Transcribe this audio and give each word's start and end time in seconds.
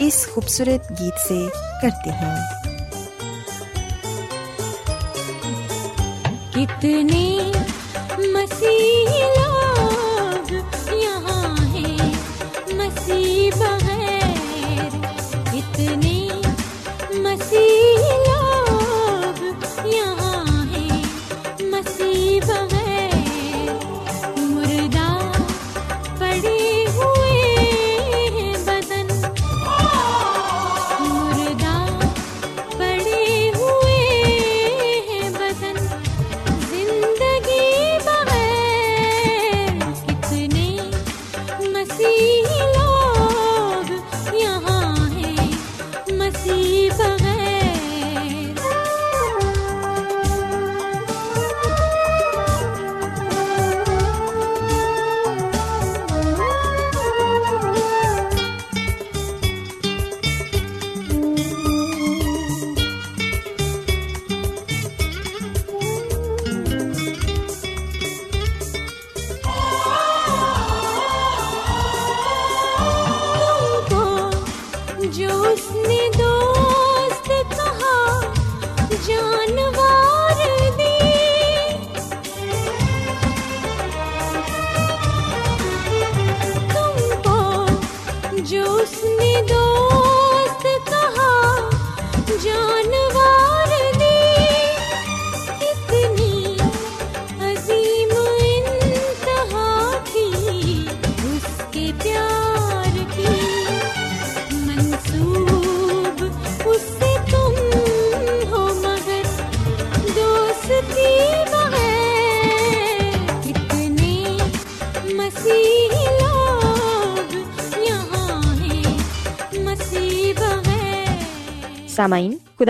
اس 0.00 0.26
خوبصورت 0.34 0.90
گیت 0.90 1.18
سے 1.28 1.38
کرتے 1.82 2.10
ہیں 2.20 2.36
کتنے 6.54 7.26
مسیح 8.34 9.10
لوگ 9.36 10.52
یہاں 10.92 11.54
ہیں 11.66 12.10
مسیح 12.74 13.50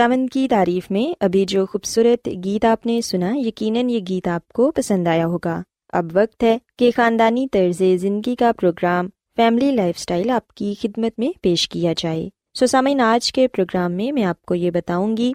خداوند 0.01 0.29
کی 0.33 0.47
تعریف 0.47 0.91
میں 0.91 1.13
ابھی 1.19 1.45
جو 1.45 1.65
خوبصورت 1.65 2.29
گیت 2.43 2.65
آپ 2.65 2.85
نے 2.85 3.01
سنا، 3.01 3.31
یقیناً 3.35 3.89
یہ 3.89 3.99
گیت 4.09 4.27
آپ 4.27 4.47
کو 4.47 4.71
پسند 4.71 5.07
آیا 5.07 5.25
ہوگا۔ 5.25 5.61
اب 5.93 6.05
وقت 6.13 6.43
ہے 6.43 6.57
کہ 6.79 6.91
خاندانی 6.95 7.47
طرز 7.51 7.81
زندگی 8.01 8.35
کا 8.35 8.51
پروگرام، 8.59 9.09
فیملی 9.35 9.71
لائف 9.71 9.95
اسٹائل 9.99 10.29
آپ 10.29 10.47
کی 10.47 10.73
خدمت 10.81 11.19
میں 11.19 11.29
پیش 11.41 11.69
کیا 11.69 11.93
جائے۔ 11.97 12.29
سو 12.59 12.65
سامعین، 12.65 13.01
آج 13.01 13.33
کے 13.33 13.47
پروگرام 13.47 13.91
میں 13.91 14.11
میں 14.11 14.23
آپ 14.23 14.41
کو 14.41 14.55
یہ 14.55 14.71
بتاؤں 14.71 15.17
گی 15.17 15.31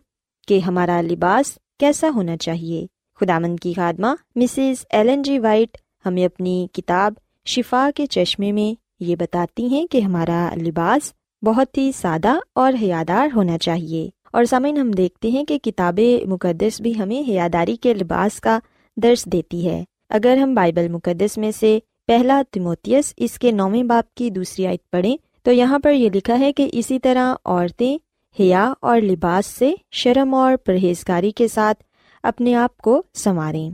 کہ 0.49 0.59
ہمارا 0.59 1.01
لباس 1.01 1.59
کیسا 1.81 2.11
ہونا 2.15 2.37
چاہیے۔ 2.37 2.87
خدامند 3.21 3.61
کی 3.61 3.73
خادمہ، 3.73 4.15
مسز 4.37 4.87
ایلن 4.91 5.23
جی 5.23 5.39
وائٹ 5.39 5.77
ہمیں 6.07 6.25
اپنی 6.25 6.67
کتاب 6.73 7.13
شفا 7.47 7.91
کے 7.95 8.07
چشمے 8.07 8.53
میں 8.53 8.81
یہ 9.01 9.17
بتاتی 9.17 9.67
ہیں 9.67 9.87
کہ 9.87 10.01
ہمارا 10.01 10.51
لباس 10.57 11.13
بہت 11.43 11.79
ہی 11.79 11.93
سادہ 11.93 12.39
اور 12.55 12.73
حیادار 12.83 13.29
ہونا 13.35 13.59
چاہیے۔ 13.59 14.11
اور 14.37 14.45
سامعین، 14.45 14.77
ہم 14.77 14.91
دیکھتے 14.91 15.31
ہیں 15.31 15.45
کہ 15.45 15.59
کتاب 15.59 16.01
مقدس 16.27 16.81
بھی 16.81 16.99
ہمیں 16.99 17.31
حیاداری 17.31 17.77
کے 17.77 17.95
لباس 17.95 18.41
کا 18.41 18.59
درس 18.97 19.25
دیتی 19.25 19.69
ہے۔ 19.69 19.85
اگر 20.11 20.37
ہم 20.37 20.55
بائبل 20.55 20.89
مقدس 20.89 21.39
میں 21.39 21.51
سے 21.51 21.79
پہلا 22.07 22.43
تموتیس 22.51 23.15
اس 23.17 23.39
کے 23.39 23.51
نویں 23.51 23.83
باپ 23.83 24.15
کی 24.15 24.31
دوسری 24.31 24.67
آیت 24.67 24.91
پڑھیں، 24.91 25.17
تو 25.43 25.53
یہاں 25.53 25.79
پر 25.79 25.93
یہ 25.93 26.11
لکھا 26.15 26.39
ہے 26.39 26.53
کہ 26.53 26.71
اسی 26.73 26.99
طرح 26.99 27.35
عورتیں 27.45 27.97
حیا 28.41 28.73
اور 28.81 29.01
لباس 29.01 29.47
سے 29.47 29.75
شرم 29.91 30.35
اور 30.35 30.57
پرہیزگاری 30.57 31.31
کے 31.31 31.49
ساتھ 31.49 31.85
اپنے 32.23 32.55
آپ 32.55 32.79
کو 32.79 33.03
سنواریں۔ 33.15 33.71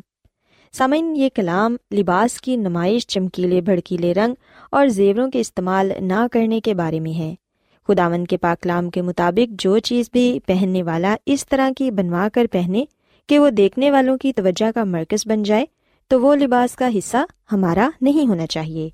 سامعین، 0.72 1.16
یہ 1.16 1.28
کلام 1.34 1.76
لباس 1.94 2.40
کی 2.40 2.56
نمائش 2.56 3.06
چمکیلے، 3.06 3.60
بھڑکیلے 3.60 4.14
رنگ 4.14 4.34
اور 4.70 4.86
زیوروں 4.86 5.30
کے 5.30 5.40
استعمال 5.40 5.92
نہ 6.00 6.26
کرنے 6.32 6.60
کے 6.60 6.74
بارے 6.74 7.00
میں 7.00 7.18
ہے۔ 7.18 7.34
خداون 7.88 8.24
کے 8.24 8.36
پاکلام 8.36 8.90
کے 8.90 9.02
مطابق 9.02 9.52
جو 9.58 9.78
چیز 9.78 10.10
بھی 10.12 10.40
پہننے 10.46 10.82
والا 10.82 11.16
اس 11.26 11.48
طرح 11.48 11.70
کی 11.76 11.90
بنوا 11.90 12.28
کر 12.32 12.46
پہنے 12.52 12.84
کہ 13.28 13.38
وہ 13.38 13.50
دیکھنے 13.50 13.90
والوں 13.90 14.18
کی 14.18 14.32
توجہ 14.32 14.70
کا 14.74 14.84
مرکز 14.84 15.26
بن 15.26 15.42
جائے، 15.42 15.66
تو 16.08 16.20
وہ 16.20 16.34
لباس 16.34 16.76
کا 16.76 16.88
حصہ 16.98 17.16
ہمارا 17.52 17.90
نہیں 18.00 18.28
ہونا 18.28 18.46
چاہیے۔ 18.46 18.88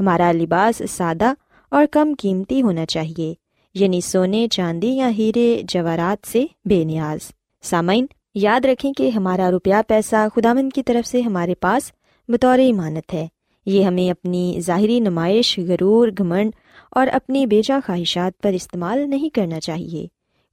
ہمارا 0.00 0.32
لباس 0.32 0.82
سادہ 0.90 1.32
اور 1.70 1.86
کم 1.90 2.14
قیمتی 2.18 2.62
ہونا 2.62 2.86
چاہیے 2.86 3.34
یعنی 3.74 4.00
سونے، 4.00 4.48
چاندی 4.50 4.88
یا 4.88 5.10
ہیرے 5.18 5.62
جواہرات 5.68 6.26
سے 6.26 6.46
بے 6.64 6.84
نیاز۔ 6.84 7.18
سامعین، 7.62 8.06
یاد 8.34 8.64
رکھیں 8.64 8.92
کہ 8.92 9.08
ہمارا 9.08 9.50
روپیہ 9.50 9.74
پیسہ 9.86 10.26
خدامند 10.34 10.72
کی 10.74 10.82
طرف 10.82 11.08
سے 11.08 11.20
ہمارے 11.20 11.54
پاس 11.54 11.92
بطور 12.28 12.58
امانت 12.58 13.14
ہے۔ 13.14 13.26
یہ 13.66 13.84
ہمیں 13.84 14.10
اپنی 14.10 14.58
ظاہری 14.60 15.00
نمائش، 15.00 15.58
غرور، 15.68 16.08
گھمنڈ 16.18 16.52
اور 16.94 17.06
اپنی 17.12 17.46
بیجا 17.46 17.78
خواہشات 17.86 18.42
پر 18.42 18.52
استعمال 18.52 19.10
نہیں 19.10 19.28
کرنا 19.28 19.60
چاہیے۔ 19.60 20.06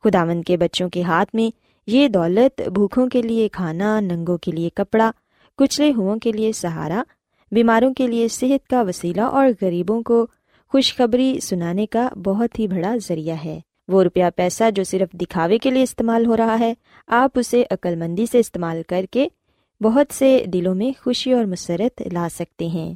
خداوند 0.03 0.43
کے 0.43 0.57
بچوں 0.57 0.89
کے 0.89 1.01
ہاتھ 1.01 1.35
میں 1.35 1.49
یہ 1.87 2.07
دولت 2.07 2.61
بھوکھوں 2.61 3.07
کے 3.07 3.21
لیے 3.21 3.49
کھانا، 3.49 3.99
ننگوں 3.99 4.37
کے 4.37 4.51
لیے 4.51 4.69
کپڑا، 4.75 5.11
کچلے 5.57 5.91
ہو 5.97 6.19
کے 6.19 6.31
لیے 6.31 6.51
سہارا، 6.51 7.03
بیماروں 7.51 7.93
کے 7.93 8.07
لیے 8.07 8.27
صحت 8.27 8.69
کا 8.69 8.81
وسیلہ 8.81 9.21
اور 9.21 9.47
غریبوں 9.61 10.01
کو 10.01 10.27
خوشخبری 10.69 11.39
سنانے 11.39 11.85
کا 11.85 12.09
بہت 12.25 12.59
ہی 12.59 12.67
بڑا 12.67 12.95
ذریعہ 13.07 13.35
ہے۔ 13.45 13.59
وہ 13.87 14.03
روپیہ 14.03 14.25
پیسہ 14.35 14.71
جو 14.75 14.83
صرف 14.83 15.13
دکھاوے 15.13 15.57
کے 15.57 15.69
لیے 15.69 15.83
استعمال 15.83 16.25
ہو 16.25 16.37
رہا 16.37 16.59
ہے، 16.59 16.73
آپ 17.07 17.39
اسے 17.39 17.63
عقل 17.71 17.95
مندی 17.95 18.25
سے 18.31 18.39
استعمال 18.39 18.81
کر 18.87 19.05
کے 19.11 19.27
بہت 19.81 20.13
سے 20.13 20.43
دلوں 20.47 20.75
میں 20.75 20.91
خوشی 21.03 21.33
اور 21.33 21.45
مسرت 21.45 22.01
لا 22.13 22.27
سکتے 22.31 22.67
ہیں۔ 22.67 22.93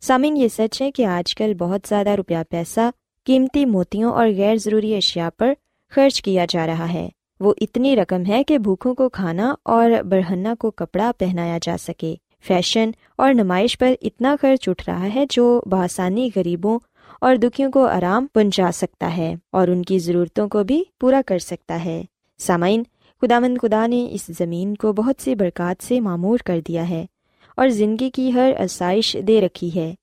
سامعین، 0.00 0.36
یہ 0.36 0.48
سچ 0.48 0.82
ہے 0.82 0.90
کہ 0.90 1.06
آج 1.06 1.34
کل 1.34 1.54
بہت 1.54 1.80
زیادہ 1.88 2.10
روپیہ 2.10 2.36
پیسہ، 2.50 2.90
قیمتی 3.24 3.64
موتیوں 3.64 4.12
اور 4.12 4.28
غیر 4.28 4.56
ضروری 4.56 4.96
اشیاء 4.96 5.28
پر 5.36 5.52
خرچ 5.90 6.22
کیا 6.22 6.46
جا 6.48 6.66
رہا 6.66 6.92
ہے۔ 6.92 7.08
وہ 7.40 7.54
اتنی 7.60 7.96
رقم 7.96 8.22
ہے 8.28 8.44
کہ 8.44 8.58
بھوکھوں 8.58 8.94
کو 8.94 9.08
کھانا 9.08 9.54
اور 9.62 9.90
برہنا 10.02 10.54
کو 10.58 10.70
کپڑا 10.70 11.12
پہنایا 11.18 11.58
جا 11.62 11.76
سکے۔ 11.80 12.14
فیشن 12.46 12.90
اور 13.18 13.34
نمائش 13.34 13.78
پر 13.78 13.92
اتنا 14.02 14.36
خرچ 14.42 14.68
اٹھ 14.68 14.84
رہا 14.86 15.14
ہے 15.14 15.24
جو 15.30 15.62
بآسانی 15.66 16.30
غریبوں 16.36 16.78
اور 17.20 17.36
دکھیوں 17.36 17.70
کو 17.70 17.86
آرام 17.86 18.26
پہنچا 18.34 18.70
سکتا 18.74 19.16
ہے 19.16 19.34
اور 19.52 19.68
ان 19.68 19.82
کی 19.82 19.98
ضرورتوں 19.98 20.48
کو 20.48 20.64
بھی 20.64 20.84
پورا 21.00 21.20
کر 21.26 21.38
سکتا 21.38 21.84
ہے۔ 21.84 22.02
سامعین 22.38 22.82
خدا 23.20 23.38
مند 23.38 23.58
خدا 23.62 23.86
نے 23.86 24.08
اس 24.10 24.30
زمین 24.38 24.74
کو 24.74 24.92
بہت 24.92 25.22
سی 25.22 25.34
برکات 25.34 25.84
سے 25.84 26.00
معمور 26.00 26.38
کر 26.38 26.60
دیا 26.68 26.88
ہے۔ 26.88 27.06
اور 27.56 27.68
زندگی 27.68 28.10
کی 28.10 28.32
ہر 28.32 28.52
آسائش 28.58 29.16
دے 29.28 29.40
رکھی 29.40 29.70
ہے 29.74 29.94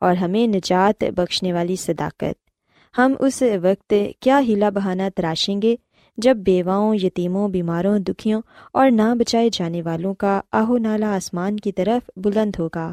اور 0.00 0.14
ہمیں 0.14 0.46
نجات 0.46 1.04
بخشنے 1.16 1.52
والی 1.52 1.76
صداقت۔ 1.76 2.98
ہم 2.98 3.14
اس 3.20 3.42
وقت 3.62 3.94
کیا 4.20 4.40
ہیلا 4.40 4.70
بہانا 4.70 5.08
تراشیں 5.14 5.62
گے 5.62 5.76
جب 6.18 6.36
بیواؤں، 6.36 6.94
یتیموں، 6.94 7.48
بیماروں، 7.48 7.98
دکھیوں 7.98 8.40
اور 8.72 8.90
نہ 8.90 9.14
بچائے 9.18 9.48
جانے 9.52 9.82
والوں 9.82 10.14
کا 10.14 10.40
آہو 10.52 10.78
نالا 10.78 11.14
آسمان 11.16 11.56
کی 11.56 11.72
طرف 11.72 12.10
بلند 12.16 12.56
ہوگا۔ 12.58 12.92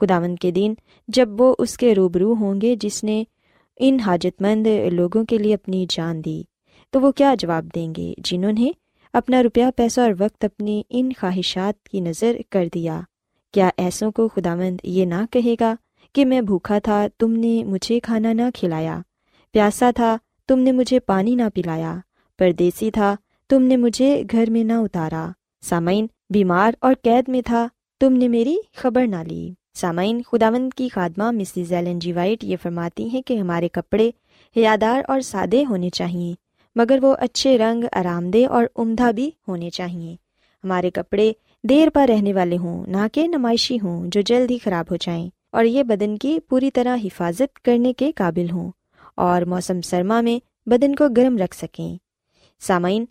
خداون 0.00 0.36
کے 0.36 0.50
دن 0.50 0.74
جب 1.08 1.40
وہ 1.40 1.54
اس 1.58 1.76
کے 1.76 1.94
روبرو 1.94 2.32
ہوں 2.32 2.60
گے 2.60 2.76
جس 2.80 3.04
نے 3.04 3.24
ان 3.76 4.00
حاجت 4.00 4.42
مند 4.42 4.66
لوگوں 4.92 5.24
کے 5.24 5.38
لیے 5.38 5.54
اپنی 5.54 5.86
جان 5.88 6.24
دی، 6.24 6.42
تو 6.90 7.00
وہ 7.00 7.12
کیا 7.12 7.34
جواب 7.38 7.66
دیں 7.74 7.94
گے 7.96 8.14
جنہوں 8.18 8.52
نے 8.52 8.70
اپنا 9.12 9.42
روپیہ، 9.42 9.64
پیسہ 9.76 10.00
اور 10.00 10.12
وقت 10.18 10.44
اپنی 10.44 10.82
ان 10.90 11.10
خواہشات 11.20 11.88
کی 11.88 12.00
نظر 12.00 12.36
کر 12.50 12.68
دیا۔ 12.74 13.00
کیا 13.52 13.70
ایسوں 13.76 14.12
کو 14.12 14.28
خداوند 14.28 14.80
یہ 14.82 15.04
نہ 15.04 15.26
کہے 15.30 15.54
گا 15.60 15.74
کہ 16.12 16.24
میں 16.24 16.40
بھوکھا 16.40 16.78
تھا، 16.78 17.06
تم 17.18 17.32
نے 17.32 17.64
مجھے 17.64 18.00
کھانا 18.00 18.32
نہ 18.32 18.42
کھلایا۔ 18.54 19.00
پیاسا 19.52 19.90
تھا، 19.96 20.16
تم 20.48 20.58
نے 20.58 20.72
مجھے 20.72 21.00
پانی 21.00 21.34
نہ 21.34 21.42
پلایا۔ 21.54 21.96
پردیسی 22.38 22.90
تھا، 22.90 23.16
تم 23.48 23.62
نے 23.62 23.76
مجھے 23.76 24.22
گھر 24.32 24.50
میں 24.50 24.64
نہ 24.64 24.72
اتارا۔ 24.72 25.28
سامعین، 25.62 26.06
بیمار 26.30 26.72
اور 26.80 26.94
قید 27.02 27.28
میں 27.28 27.42
تھا، 27.42 27.68
تم 28.00 28.12
نے 28.12 28.28
میری 28.28 28.56
خبر 28.76 29.06
نہ 29.06 29.16
لی۔ 29.26 29.54
سامعین، 29.74 30.22
خداوند 30.22 30.70
کی 30.76 30.88
خادمہ 30.88 31.30
مسز 31.30 31.72
ایلن 31.72 31.98
جی 31.98 32.12
وائٹ 32.12 32.44
یہ 32.44 32.56
فرماتی 32.62 33.08
ہیں 33.08 33.22
کہ 33.22 33.38
ہمارے 33.38 33.68
کپڑے 33.68 34.10
حیادار 34.56 35.02
اور 35.08 35.20
سادے 35.20 35.64
ہونے 35.64 35.90
چاہیے 35.90 36.34
مگر 36.76 36.98
وہ 37.02 37.14
اچھے 37.18 37.58
رنگ، 37.58 37.84
آرام 37.92 38.30
دہ 38.30 38.46
اور 38.46 38.64
عمدہ 38.76 39.12
بھی 39.12 39.30
ہونے 39.48 39.70
چاہیے 39.70 40.16
ہمارے 40.64 40.90
کپڑے 40.90 41.32
دیر 41.62 41.88
پر 41.94 42.06
رہنے 42.08 42.34
والے 42.34 42.56
ہوں، 42.56 42.86
نہ 42.86 43.06
کہ 43.12 43.26
نمائشی 43.26 43.76
ہوں، 43.82 44.06
جو 44.06 44.20
جلد 44.20 44.50
ہی 44.50 44.58
خراب 44.58 44.90
ہو 44.90 44.96
جائیں۔ 44.96 45.28
اور 45.52 45.64
یہ 45.64 45.82
بدن 45.82 46.18
کی 46.18 46.40
پوری 46.48 46.70
طرح 46.70 46.96
حفاظت 47.04 47.64
کرنے 47.64 47.92
کے 47.92 48.12
قابل 48.12 48.50
ہوں۔ 48.50 48.72
اور 49.14 49.42
موسم 49.42 49.80
سرما 49.80 50.20
میں 50.20 50.68
بدن 50.68 50.94
کو 50.94 51.08
گرم 51.08 51.36
رکھ 51.36 51.56
سکیں۔ 51.56 51.96
سامعین، 52.60 53.04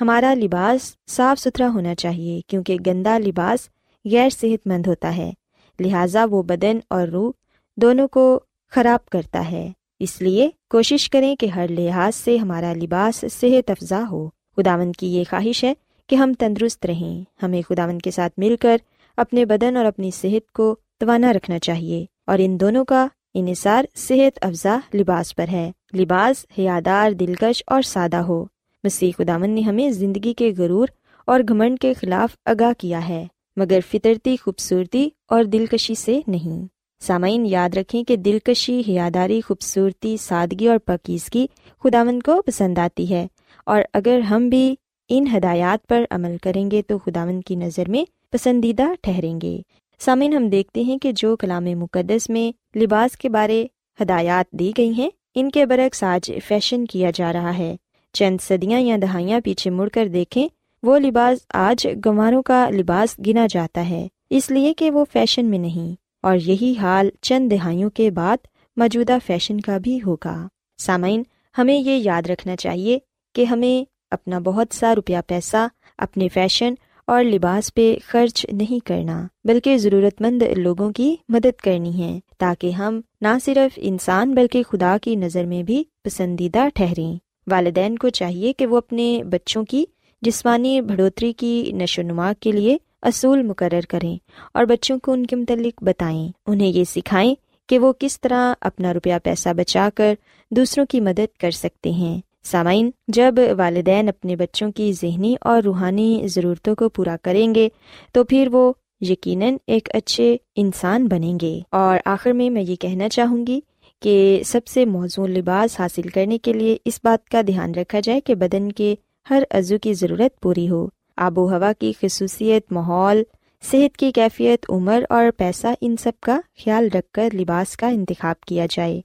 ہمارا 0.00 0.34
لباس 0.34 0.96
صاف 1.10 1.40
ستھرا 1.40 1.68
ہونا 1.68 1.94
چاہیے، 1.94 2.40
کیونکہ 2.46 2.76
گندا 2.86 3.18
لباس 3.18 3.68
غیر 4.12 4.30
صحت 4.30 4.66
مند 4.66 4.86
ہوتا 4.86 5.16
ہے۔ 5.16 5.32
لہٰذا 5.80 6.24
وہ 6.30 6.42
بدن 6.42 6.78
اور 6.90 7.08
روح 7.08 7.32
دونوں 7.76 8.08
کو 8.08 8.40
خراب 8.70 9.08
کرتا 9.08 9.50
ہے۔ 9.50 9.72
اس 10.00 10.22
لیے 10.22 10.50
کوشش 10.70 11.10
کریں 11.10 11.36
کہ 11.36 11.46
ہر 11.46 11.66
لحاظ 11.68 12.16
سے 12.16 12.36
ہمارا 12.36 12.72
لباس 12.72 13.24
صحت 13.40 13.70
افزا 13.70 14.02
ہو۔ 14.10 14.28
خداون 14.56 14.92
کی 14.92 15.06
یہ 15.06 15.24
خواہش 15.30 15.64
ہے 15.64 15.74
کہ 16.12 16.16
ہم 16.16 16.32
تندرست 16.38 16.86
رہیں۔ 16.86 17.44
ہمیں 17.44 17.62
خداون 17.68 17.98
کے 17.98 18.10
ساتھ 18.10 18.32
مل 18.36 18.56
کر 18.60 18.76
اپنے 19.16 19.44
بدن 19.44 19.76
اور 19.76 19.84
اپنی 19.84 20.10
صحت 20.10 20.52
کو 20.52 20.76
توانا 21.00 21.32
رکھنا 21.32 21.58
چاہیے 21.58 22.06
اور 22.26 22.38
ان 22.40 22.60
دونوں 22.60 22.84
کا 22.84 23.06
انحصار 23.34 23.84
صحت 23.94 24.38
افزا 24.44 24.78
لباس 24.94 25.36
پر 25.36 25.48
ہے۔ 25.52 25.72
لباس 25.94 26.46
حیادار، 26.58 27.10
دلکش 27.10 27.62
اور 27.66 27.82
سادہ 27.82 28.16
ہو۔ 28.16 28.44
مسیح 28.84 29.10
خدامن 29.18 29.50
نے 29.50 29.60
ہمیں 29.60 29.90
زندگی 29.90 30.34
کے 30.34 30.52
غرور 30.58 30.88
اور 31.26 31.40
گھمنڈ 31.48 31.78
کے 31.78 31.94
خلاف 31.94 32.36
آگاہ 32.44 32.72
کیا 32.72 33.08
ہے، 33.08 33.26
مگر 33.56 33.80
فطرتی، 33.90 34.36
خوبصورتی 34.36 35.08
اور 35.28 35.44
دلکشی 35.44 35.94
سے 35.94 36.20
نہیں۔ 36.26 36.66
سامعین، 37.00 37.46
یاد 37.46 37.76
رکھیں 37.76 38.04
کہ 38.04 38.16
دلکشی، 38.16 38.82
حیاداری، 38.88 39.40
خوبصورتی، 39.40 40.16
سادگی 40.16 40.68
اور 40.68 40.78
پکیزگی 40.78 41.46
خداون 41.84 42.20
کو 42.20 42.42
پسند 42.42 42.78
آتی 42.78 43.10
ہے 43.10 43.26
اور 43.66 43.82
اگر 43.94 44.18
ہم 44.18 44.48
بھی 44.48 44.74
ان 45.14 45.26
ہدایات 45.36 45.86
پر 45.86 46.04
عمل 46.10 46.36
کریں 46.42 46.70
گے 46.70 46.82
تو 46.82 46.98
خداون 46.98 47.40
کی 47.40 47.54
نظر 47.54 47.88
میں 47.88 48.04
پسندیدہ 48.30 48.84
ٹھہریں 49.02 49.40
گے۔ 49.40 49.60
سامعین، 49.98 50.32
ہم 50.32 50.48
دیکھتے 50.48 50.82
ہیں 50.82 50.98
کہ 50.98 51.12
جو 51.12 51.36
کلام 51.36 51.64
مقدس 51.64 52.30
میں 52.30 52.78
لباس 52.78 53.16
کے 53.16 53.28
بارے 53.28 53.66
ہدایات 54.02 54.52
دی 54.52 54.72
گئی 54.78 54.92
ہیں، 54.92 55.10
ان 55.34 55.50
کے 55.50 55.66
برعکس 55.66 56.02
آج 56.02 56.32
فیشن 56.44 56.84
کیا 56.84 57.10
جا 57.14 57.32
رہا 57.32 57.58
ہے۔ 57.58 57.76
چند 58.12 58.38
صدیاں 58.40 58.80
یا 58.80 58.96
دہائیاں 59.02 59.40
پیچھے 59.44 59.70
مڑ 59.70 59.88
کر 59.88 60.08
دیکھیں، 60.08 60.48
وہ 60.82 60.98
لباس 60.98 61.38
آج 61.54 61.88
گنواروں 62.06 62.42
کا 62.42 62.70
لباس 62.70 63.20
گنا 63.26 63.46
جاتا 63.50 63.88
ہے، 63.88 64.08
اس 64.30 64.50
لیے 64.50 64.74
کہ 64.74 64.90
وہ 64.90 65.04
فیشن 65.12 65.46
میں 65.46 65.58
نہیں۔ 65.58 65.94
اور 66.22 66.36
یہی 66.36 66.74
حال 66.78 67.10
چند 67.20 67.52
دہائیوں 67.52 67.90
کے 67.90 68.10
بعد 68.10 68.36
موجودہ 68.76 69.18
فیشن 69.26 69.60
کا 69.60 69.78
بھی 69.78 69.98
ہوگا۔ 70.06 70.48
سامعین، 70.78 71.22
ہمیں 71.58 71.74
یہ 71.74 71.96
یاد 71.96 72.22
رکھنا 72.22 72.56
چاہیے 72.56 72.98
کہ 73.34 73.44
ہمیں 73.44 73.91
اپنا 74.12 74.38
بہت 74.38 74.66
سا 74.74 74.94
روپیہ 74.94 75.18
پیسہ، 75.26 75.68
اپنے 75.98 76.28
فیشن 76.28 76.74
اور 77.06 77.24
لباس 77.24 77.74
پہ 77.74 77.96
خرچ 78.06 78.46
نہیں 78.52 78.86
کرنا، 78.86 79.26
بلکہ 79.44 79.76
ضرورت 79.76 80.20
مند 80.20 80.42
لوگوں 80.56 80.92
کی 80.92 81.16
مدد 81.28 81.60
کرنی 81.60 82.02
ہے، 82.02 82.20
تاکہ 82.38 82.70
ہم 82.70 83.00
نہ 83.20 83.38
صرف 83.44 83.78
انسان 83.82 84.34
بلکہ 84.34 84.62
خدا 84.62 84.96
کی 85.02 85.16
نظر 85.16 85.44
میں 85.44 85.62
بھی 85.62 85.84
پسندیدہ 86.02 86.68
ٹھہریں۔ 86.74 87.16
والدین 87.46 87.98
کو 87.98 88.08
چاہیے 88.08 88.52
کہ 88.52 88.66
وہ 88.66 88.76
اپنے 88.76 89.22
بچوں 89.30 89.64
کی 89.64 89.84
جسمانی 90.22 90.80
بڑھوتری 90.80 91.32
کی 91.32 91.70
نشو 91.74 92.02
نما 92.02 92.32
کے 92.40 92.52
لیے 92.52 92.76
اصول 93.02 93.42
مقرر 93.42 93.80
کریں 93.88 94.16
اور 94.54 94.64
بچوں 94.64 94.98
کو 94.98 95.12
ان 95.12 95.26
کے 95.26 95.36
متعلق 95.36 95.82
بتائیں۔ 95.82 96.28
انہیں 96.46 96.68
یہ 96.68 96.84
سکھائیں 96.84 97.34
کہ 97.68 97.78
وہ 97.78 97.92
کس 97.98 98.20
طرح 98.20 98.54
اپنا 98.60 98.94
روپیہ 98.94 99.14
پیسہ 99.24 99.48
بچا 99.48 99.88
کر 99.94 100.14
دوسروں 100.50 100.86
کی 100.86 101.00
مدد 101.00 101.40
کر 101.40 101.50
سکتے 101.50 101.90
ہیں۔ 101.90 102.20
سامعین، 102.44 102.90
جب 103.08 103.34
والدین 103.58 104.08
اپنے 104.08 104.36
بچوں 104.36 104.72
کی 104.72 104.92
ذہنی 104.92 105.34
اور 105.40 105.62
روحانی 105.62 106.26
ضرورتوں 106.26 106.74
کو 106.74 106.88
پورا 106.88 107.16
کریں 107.22 107.54
گے، 107.54 107.68
تو 108.12 108.24
پھر 108.24 108.48
وہ 108.52 108.72
یقیناً 109.00 109.56
ایک 109.66 109.88
اچھے 109.94 110.36
انسان 110.56 111.08
بنیں 111.08 111.38
گے۔ 111.42 111.60
اور 111.70 111.98
آخر 112.04 112.32
میں 112.32 112.50
میں 112.50 112.62
یہ 112.62 112.76
کہنا 112.76 113.08
چاہوں 113.08 113.46
گی 113.46 113.60
کہ 114.02 114.42
سب 114.46 114.66
سے 114.66 114.84
موزوں 114.84 115.28
لباس 115.28 115.80
حاصل 115.80 116.02
کرنے 116.02 116.38
کے 116.38 116.52
لیے 116.52 116.76
اس 116.84 117.00
بات 117.04 117.28
کا 117.28 117.40
دھیان 117.46 117.74
رکھا 117.74 118.00
جائے 118.00 118.20
کہ 118.20 118.34
بدن 118.34 118.72
کے 118.72 118.94
ہر 119.30 119.42
عضو 119.50 119.78
کی 119.82 119.94
ضرورت 119.94 120.40
پوری 120.40 120.70
ہو۔ 120.70 120.88
آب 121.16 121.38
و 121.38 121.50
ہوا 121.50 121.72
کی 121.78 121.92
خصوصیت، 122.02 122.72
ماحول، 122.72 123.22
صحت 123.70 123.96
کی 123.96 124.12
کیفیت، 124.12 124.66
عمر 124.68 125.04
اور 125.08 125.24
پیسہ، 125.36 125.66
ان 125.80 125.96
سب 125.96 126.12
کا 126.20 126.40
خیال 126.64 126.88
رکھ 126.94 127.12
کر 127.12 127.28
لباس 127.34 127.76
کا 127.76 127.88
انتخاب 127.88 128.40
کیا 128.40 128.66
جائے۔ 128.70 129.00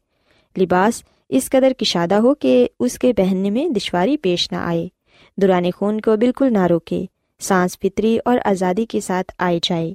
لباس 0.59 1.03
اس 1.29 1.49
قدر 1.49 1.73
کشادہ 1.77 2.15
ہو 2.15 2.35
کہ 2.35 2.67
اس 2.79 2.99
کے 2.99 3.13
پہننے 3.13 3.49
میں 3.49 3.69
دشواری 3.69 4.17
پیش 4.17 4.51
نہ 4.51 4.57
آئے۔ 4.57 4.87
دوران 5.37 5.65
خون 5.75 6.01
کو 6.01 6.17
بالکل 6.17 6.53
نہ 6.53 6.67
روکے، 6.67 7.05
سانس 7.39 7.79
فطری 7.79 8.17
اور 8.25 8.37
آزادی 8.45 8.85
کے 8.85 8.99
ساتھ 8.99 9.33
آئے 9.37 9.59
جائے۔ 9.63 9.93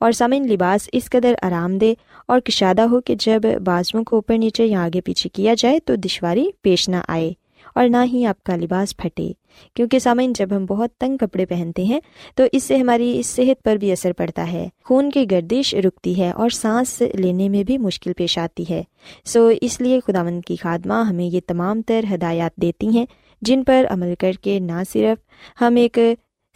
اور 0.00 0.12
سمن 0.12 0.48
لباس 0.48 0.88
اس 0.92 1.10
قدر 1.10 1.34
آرام 1.42 1.78
دہ 1.78 1.92
اور 2.28 2.40
کشادہ 2.40 2.80
ہو 2.80 3.00
کہ 3.00 3.14
جب 3.14 3.40
بازوؤں 3.64 4.04
کو 4.04 4.16
اوپر 4.16 4.38
نیچے 4.38 4.64
یا 4.64 4.84
آگے 4.84 5.00
پیچھے 5.00 5.30
کیا 5.30 5.54
جائے 5.58 5.80
تو 5.80 5.94
دشواری 5.94 6.46
پیش 6.62 6.88
نہ 6.88 6.96
آئے۔ 7.08 7.32
اور 7.74 7.88
نہ 7.88 7.96
ہی 8.04 8.26
آپ 8.26 8.42
کا 8.42 8.56
لباس 8.56 8.96
پھٹے۔ 8.96 9.32
کیونکہ 9.74 9.98
سامعین، 9.98 10.32
جب 10.32 10.48
ہم 10.56 10.66
بہت 10.66 10.90
تنگ 10.90 11.16
کپڑے 11.16 11.46
پہنتے 11.46 11.84
ہیں، 11.84 12.00
تو 12.34 12.44
اس 12.52 12.64
سے 12.64 12.76
ہماری 12.76 13.22
صحت 13.24 13.62
پر 13.62 13.76
بھی 13.76 13.92
اثر 13.92 14.12
پڑتا 14.12 14.52
ہے۔ 14.52 14.68
خون 14.84 15.10
کی 15.10 15.30
گردش 15.30 15.74
رکتی 15.74 16.20
ہے 16.20 16.30
اور 16.30 16.50
سانس 16.50 17.02
لینے 17.14 17.48
میں 17.48 17.64
بھی 17.64 17.78
مشکل 17.78 18.12
پیش 18.12 18.38
آتی 18.38 18.64
ہے۔ 18.70 18.82
سو 19.24 19.50
اس 19.60 19.80
لیے 19.80 20.00
خدا 20.06 20.22
مند 20.22 20.40
کی 20.46 20.56
خادمہ 20.56 20.94
ہمیں 20.94 21.24
یہ 21.24 21.40
تمام 21.46 21.82
تر 21.82 22.04
ہدایات 22.14 22.56
دیتی 22.56 22.88
ہیں، 22.88 23.06
جن 23.42 23.64
پر 23.64 23.86
عمل 23.90 24.14
کر 24.18 24.32
کے 24.32 24.58
نہ 24.58 24.82
صرف 24.92 25.18
ہم 25.60 25.76
ایک 25.76 25.98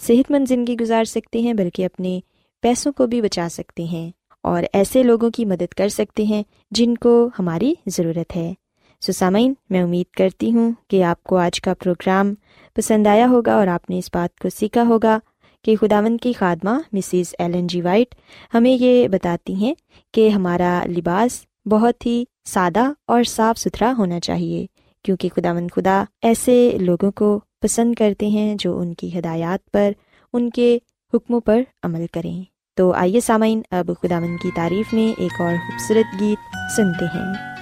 صحت 0.01 0.31
مند 0.31 0.45
زندگی 0.49 0.77
گزار 0.81 1.05
سکتے 1.05 1.41
ہیں، 1.41 1.55
بلکہ 1.55 1.85
اپنے 1.85 2.21
پیسوں 2.63 2.93
کو 2.93 3.07
بھی 3.07 3.23
بچا 3.23 3.49
سکتے 3.51 3.85
ہیں۔ 3.85 4.11
اور 4.43 4.63
ایسے 4.73 5.03
لوگوں 5.03 5.31
کی 5.31 5.45
مدد 5.45 5.75
کر 5.75 5.89
سکتے 5.89 6.23
ہیں 6.23 6.43
جن 6.71 6.95
کو 6.95 7.31
ہماری 7.39 7.75
ضرورت 7.87 8.37
ہے۔ 8.37 8.55
سو 9.01 9.13
سامعین 9.13 9.55
میں 9.71 9.83
امید 9.83 10.15
کرتی 10.17 10.53
ہوں 10.53 10.73
کہ 10.89 11.05
آپ 11.05 11.23
کو 11.23 11.37
آج 11.37 11.61
کا 11.61 11.75
پروگرام 11.75 12.35
پسند 12.75 13.07
آیا 13.07 13.27
ہوگا 13.29 13.55
اور 13.55 13.67
آپ 13.67 13.91
نے 13.91 13.99
اس 13.99 14.11
بات 14.15 14.39
کو 14.39 14.49
سیکھا 14.49 14.83
ہوگا 14.83 15.19
کہ 15.65 15.77
خداون 15.77 16.17
کی 16.17 16.33
خادمہ 16.33 16.79
مسز 16.93 17.35
ایلن 17.39 17.67
جی 17.67 17.81
وائٹ 17.81 18.15
ہمیں 18.55 18.77
یہ 18.81 19.09
بتاتی 19.09 19.55
ہیں 19.55 19.75
کہ 20.15 20.29
ہمارا 20.29 20.83
لباس 20.87 21.45
بہت 21.67 22.07
ہی 22.07 22.25
سادہ 22.45 22.93
اور 23.07 23.25
صاف 23.25 23.59
ستھرا 23.59 23.93
ہونا 23.99 24.21
چاہیے 24.21 24.67
کیونکہ 25.05 25.29
خداون 25.37 25.69
خدا 25.69 26.05
ایسے 26.23 26.79
لوگوں 26.81 27.11
کو 27.11 27.41
پسند 27.63 27.95
کرتے 27.95 28.27
ہیں 28.27 28.57
جو 28.59 28.79
ان 28.79 28.95
کی 28.95 29.19
ہدایات 29.19 29.71
پر، 29.71 29.93
ان 30.33 30.51
کے 30.51 30.79
حکموں 31.15 31.41
پر 31.41 31.63
عمل 31.83 32.07
کریں۔ 32.15 32.43
تو 32.75 32.93
آئیے 32.93 33.21
سامعین، 33.21 33.63
اب 33.71 33.91
خداون 34.03 34.37
کی 34.37 34.51
تعریف 34.57 34.93
میں 34.93 35.21
ایک 35.21 35.41
اور 35.41 35.55
خوبصورت 35.55 36.21
گیت 36.21 36.57
سنتے 36.77 37.05
ہیں۔ 37.05 37.58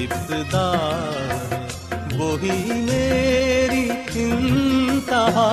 ابتدا 0.05 0.73
وہی 2.17 2.73
میری 2.73 3.91
انتہا۔ 4.15 5.51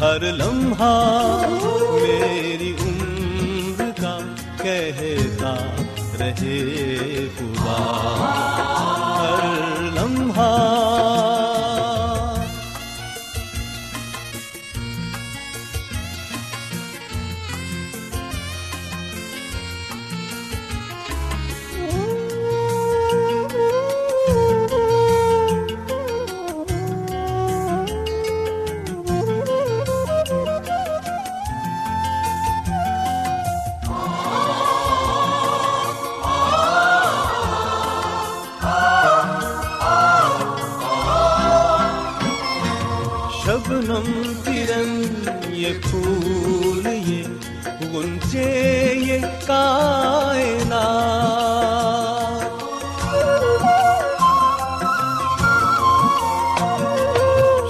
ہر 0.00 0.22
لمحہ 0.32 0.94
میری 2.02 2.72
عمر 2.80 3.90
کا 4.02 4.18
کہتا 4.62 5.54
رہے 6.18 7.26
خدا۔ 7.38 8.55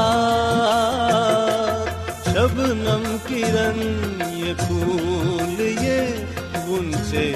شبنم 2.28 3.06
کرن 3.28 3.80
یہ 4.36 4.54
پھول 4.60 5.60
یہ 5.60 6.02
گنچے 6.68 7.28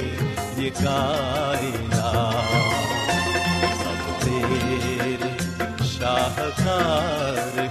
یہ 0.58 0.70
کائنات 0.80 2.52
سب 3.76 4.02
تیرے 4.24 5.32
شاہکار 5.90 7.58
ہیں 7.58 7.70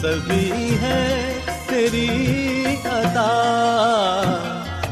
سبھی 0.00 0.50
ہے 0.80 1.04
تیری 1.68 2.08
عطا 2.86 3.30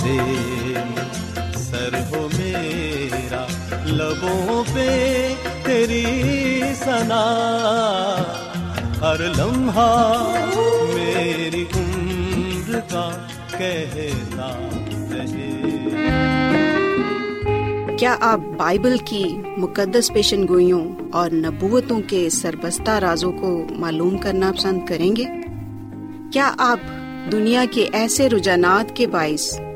سجدے 0.00 0.74
سر 1.56 1.94
ہو 2.10 2.28
میرا، 2.38 3.46
لبوں 3.86 4.64
پہ 4.74 5.34
تیری 5.64 6.04
سنا 6.74 7.24
ہر 9.00 9.20
لمحہ 9.38 10.16
میری 10.94 11.64
عمر 11.76 12.80
کا 12.90 13.10
کہتا 13.58 14.68
رہے۔ 15.10 15.46
کیا 17.96 18.16
آپ 18.20 18.40
بائبل 18.56 18.96
کی 19.04 19.24
مقدس 19.56 20.12
پیشن 20.12 20.48
گوئیوں 20.48 20.84
اور 21.12 21.30
نبوتوں 21.30 22.00
کے 22.06 22.30
سربستہ 22.30 22.90
رازوں 22.90 23.32
کو 23.32 23.66
معلوم 23.70 24.18
کرنا 24.18 24.52
پسند 24.56 24.86
کریں 24.86 25.16
گے؟ 25.16 25.24
کیا 26.32 26.52
آپ 26.58 26.80
دنیا 27.32 27.64
کے 27.70 27.88
ایسے 27.92 28.28
رجحانات 28.28 28.96
کے 28.96 29.06
باعث 29.06 29.60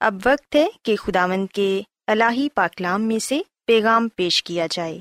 اب 0.00 0.14
وقت 0.14 0.56
ہے 0.56 0.66
کہ 0.82 0.96
خداوند 0.96 1.46
کے 1.52 1.82
الہی 2.06 2.48
پاکلام 2.54 3.02
میں 3.02 3.18
سے 3.18 3.40
پیغام 3.66 4.08
پیش 4.16 4.42
کیا 4.42 4.66
جائے۔ 4.70 4.98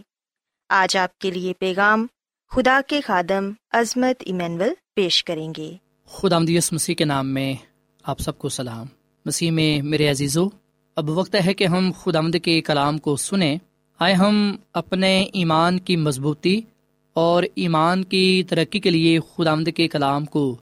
آج 0.69 0.97
آپ 0.97 1.19
کے 1.19 1.31
لیے 1.31 1.53
پیغام 1.59 2.07
خدا 2.49 2.81
کے 2.87 3.01
خادم 3.01 3.51
عظمت 3.71 4.23
ایمینول 4.25 4.69
پیش 4.95 5.23
کریں 5.23 5.53
گے۔ 5.57 5.73
خدا 6.05 6.39
مدیس 6.39 6.73
مسیح 6.73 6.95
کے 6.95 7.05
نام 7.05 7.27
میں 7.27 7.53
آپ 8.03 8.19
سب 8.19 8.37
کو 8.37 8.49
سلام۔ 8.49 8.85
مسیح 9.25 9.51
میں 9.51 9.81
میرے 9.81 10.07
عزیزو، 10.07 10.47
اب 10.95 11.09
وقت 11.09 11.35
ہے 11.45 11.53
کہ 11.53 11.67
ہم 11.67 11.91
خدا 11.99 12.21
مد 12.21 12.35
کے 12.43 12.61
کلام 12.61 12.97
کو 12.97 13.15
سنیں۔ 13.15 13.57
آئے 13.99 14.13
ہم 14.13 14.55
اپنے 14.73 15.25
ایمان 15.33 15.79
کی 15.79 15.95
مضبوطی 15.95 16.61
اور 17.13 17.43
ایمان 17.55 18.03
کی 18.03 18.43
ترقی 18.49 18.79
کے 18.79 18.89
لیے 18.89 19.19
خدا 19.19 19.51
آمد 19.51 19.69
کے 19.75 19.87
کلام 19.87 20.25
کو 20.25 20.55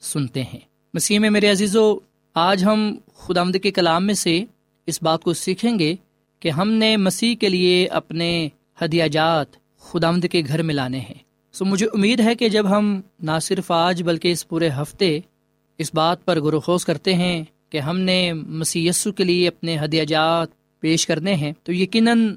سنتے 0.00 0.42
ہیں۔ 0.42 0.60
مسیح 0.94 1.18
میں 1.18 1.30
میرے 1.30 1.50
عزیز 1.50 1.76
و 1.76 1.98
آج 2.34 2.64
ہم 2.64 2.94
خدا 3.18 3.44
کے 3.62 3.70
کلام 3.70 4.06
میں 4.06 4.14
سے 4.14 4.44
اس 4.86 5.02
بات 5.02 5.22
کو 5.22 5.32
سیکھیں 5.32 5.78
گے 5.78 5.94
کہ 6.40 6.48
ہم 6.48 6.70
نے 6.70 6.96
مسیح 6.96 7.34
کے 7.34 7.48
لیے 7.48 7.86
اپنے 7.86 8.48
ہدیہ 8.84 9.04
جات 9.04 9.46
خدا 9.80 10.08
آمد 10.08 10.26
کے 10.32 10.42
گھر 10.48 10.62
میں 10.62 10.74
لانے 10.74 10.98
ہیں۔ 10.98 11.14
سو 11.52 11.64
مجھے 11.64 11.86
امید 11.86 12.20
ہے 12.20 12.34
کہ 12.34 12.48
جب 12.48 12.70
ہم 12.70 13.00
نہ 13.22 13.38
صرف 13.42 13.70
آج 13.70 14.02
بلکہ 14.02 14.32
اس 14.32 14.48
پورے 14.48 14.68
ہفتے 14.68 15.20
اس 15.78 15.94
بات 15.94 16.24
پر 16.24 16.40
غور 16.40 16.52
و 16.52 16.60
خوض 16.60 16.84
کرتے 16.84 17.14
ہیں 17.14 17.44
کہ 17.70 17.78
ہم 17.78 17.98
نے 17.98 18.32
مسی 18.32 18.88
کے 19.16 19.24
لیے 19.24 19.48
اپنے 19.48 19.76
ہدیہ 19.84 20.04
جات 20.04 20.48
پیش 20.80 21.06
کرنے 21.06 21.34
ہیں، 21.34 21.52
تو 21.62 21.72
یقیناً 21.72 22.34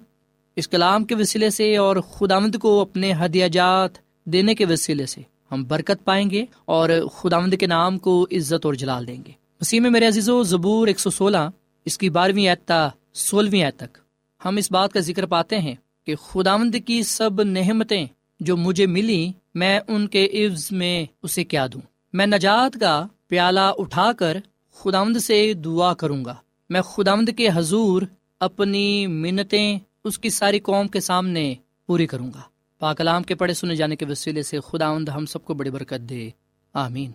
اس 0.56 0.68
کلام 0.68 1.04
کے 1.04 1.16
وسیلے 1.16 1.50
سے 1.50 1.78
اور 1.78 1.96
خداوند 1.96 2.56
کو 2.56 2.82
اپنے 2.82 3.14
ہدیہ 3.26 3.48
جات 3.48 3.92
دینے 4.26 4.56
کے 4.56 4.66
وسیلے 4.66 5.06
سے 5.06 5.22
ہم 5.52 5.64
برکت 5.64 6.06
پائیں 6.06 6.30
گے 6.30 6.46
اور 6.66 6.90
خداوند 7.14 7.54
کے 7.60 7.68
نام 7.68 7.98
کو 7.98 8.28
عزت 8.32 8.66
اور 8.66 8.74
جلال 8.74 9.08
دیں 9.08 9.24
گے۔ 9.28 9.47
مسیح 9.62 9.80
میں 9.80 9.90
میرے 9.90 10.08
عزیز 10.08 10.30
و 10.30 10.44
زبور 10.44 10.88
ایک 10.88 11.00
سو 11.00 11.10
سولہ، 11.10 11.50
اس 11.86 11.98
کی 11.98 12.10
بارہویں 12.10 12.50
اعتا 12.50 12.90
سولہویں 13.14 13.64
اعت 13.64 13.80
تک۔ 13.80 13.98
ہم 14.46 14.58
اس 14.58 14.72
بات 14.72 14.94
کا 14.94 15.00
ذکر 15.00 15.26
پاتے 15.26 15.60
ہیں 15.60 15.76
کہ 16.06 16.16
خداوند 16.16 16.76
کی 16.86 17.04
سب 17.04 17.44
نعمتیں 17.44 18.06
جو 18.40 18.58
مجھے 18.58 18.86
ملی 18.86 19.32
میں 19.56 19.80
ان 19.88 20.08
کے 20.08 20.26
عفظ 20.26 20.72
میں 20.72 21.06
اسے 21.24 21.44
کیا 21.44 21.68
دوں۔ 21.74 21.82
میں 22.14 22.26
نجات 22.26 22.78
کا 22.80 23.08
پیالہ 23.28 23.60
اٹھا 23.60 24.12
کر 24.14 24.38
خداوند 24.74 25.18
سے 25.18 25.54
دعا 25.54 25.94
کروں 25.94 26.26
گا۔ 26.26 26.36
میں 26.70 26.82
خداوند 26.82 27.30
کے 27.38 27.50
حضور 27.54 28.02
اپنی 28.40 29.08
منتیں 29.08 29.80
اس 30.04 30.20
کی 30.20 30.30
ساری 30.30 30.60
قوم 30.60 30.88
کے 30.88 31.00
سامنے 31.00 31.54
پوری 31.86 32.08
کروں 32.08 32.32
گا۔ 32.36 32.42
پاکلام 32.80 33.24
کے 33.24 33.36
پڑھے 33.36 33.54
سنے 33.54 33.76
جانے 33.76 33.96
کے 33.96 34.06
وسیلے 34.06 34.44
سے 34.44 34.60
خدا 34.60 34.98
ہم 35.16 35.26
سب 35.26 35.46
کو 35.46 35.54
بڑی 35.54 35.70
برکت 35.70 36.10
دے۔ 36.10 36.30
آمین۔ 36.74 37.12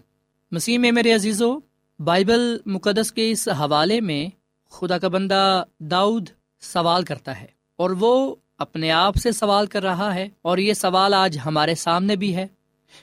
مسیح 0.52 0.78
میں 0.78 0.92
میرے 0.92 1.12
عزیز 1.14 1.42
و 1.42 1.58
بائبل 2.04 2.56
مقدس 2.66 3.12
کے 3.12 3.30
اس 3.30 3.49
حوالے 3.49 4.00
میں 4.00 4.26
خدا 4.71 4.99
کا 4.99 5.08
بندہ 5.08 5.65
داؤد 5.78 6.28
سوال 6.60 7.02
کرتا 7.02 7.41
ہے 7.41 7.47
اور 7.76 7.91
وہ 7.91 8.34
اپنے 8.58 8.91
آپ 8.91 9.17
سے 9.17 9.32
سوال 9.32 9.67
کر 9.67 9.82
رہا 9.82 10.15
ہے 10.15 10.28
اور 10.43 10.58
یہ 10.58 10.73
سوال 10.73 11.15
آج 11.15 11.38
ہمارے 11.47 11.75
سامنے 11.75 12.17
بھی 12.17 12.36
ہے 12.36 12.47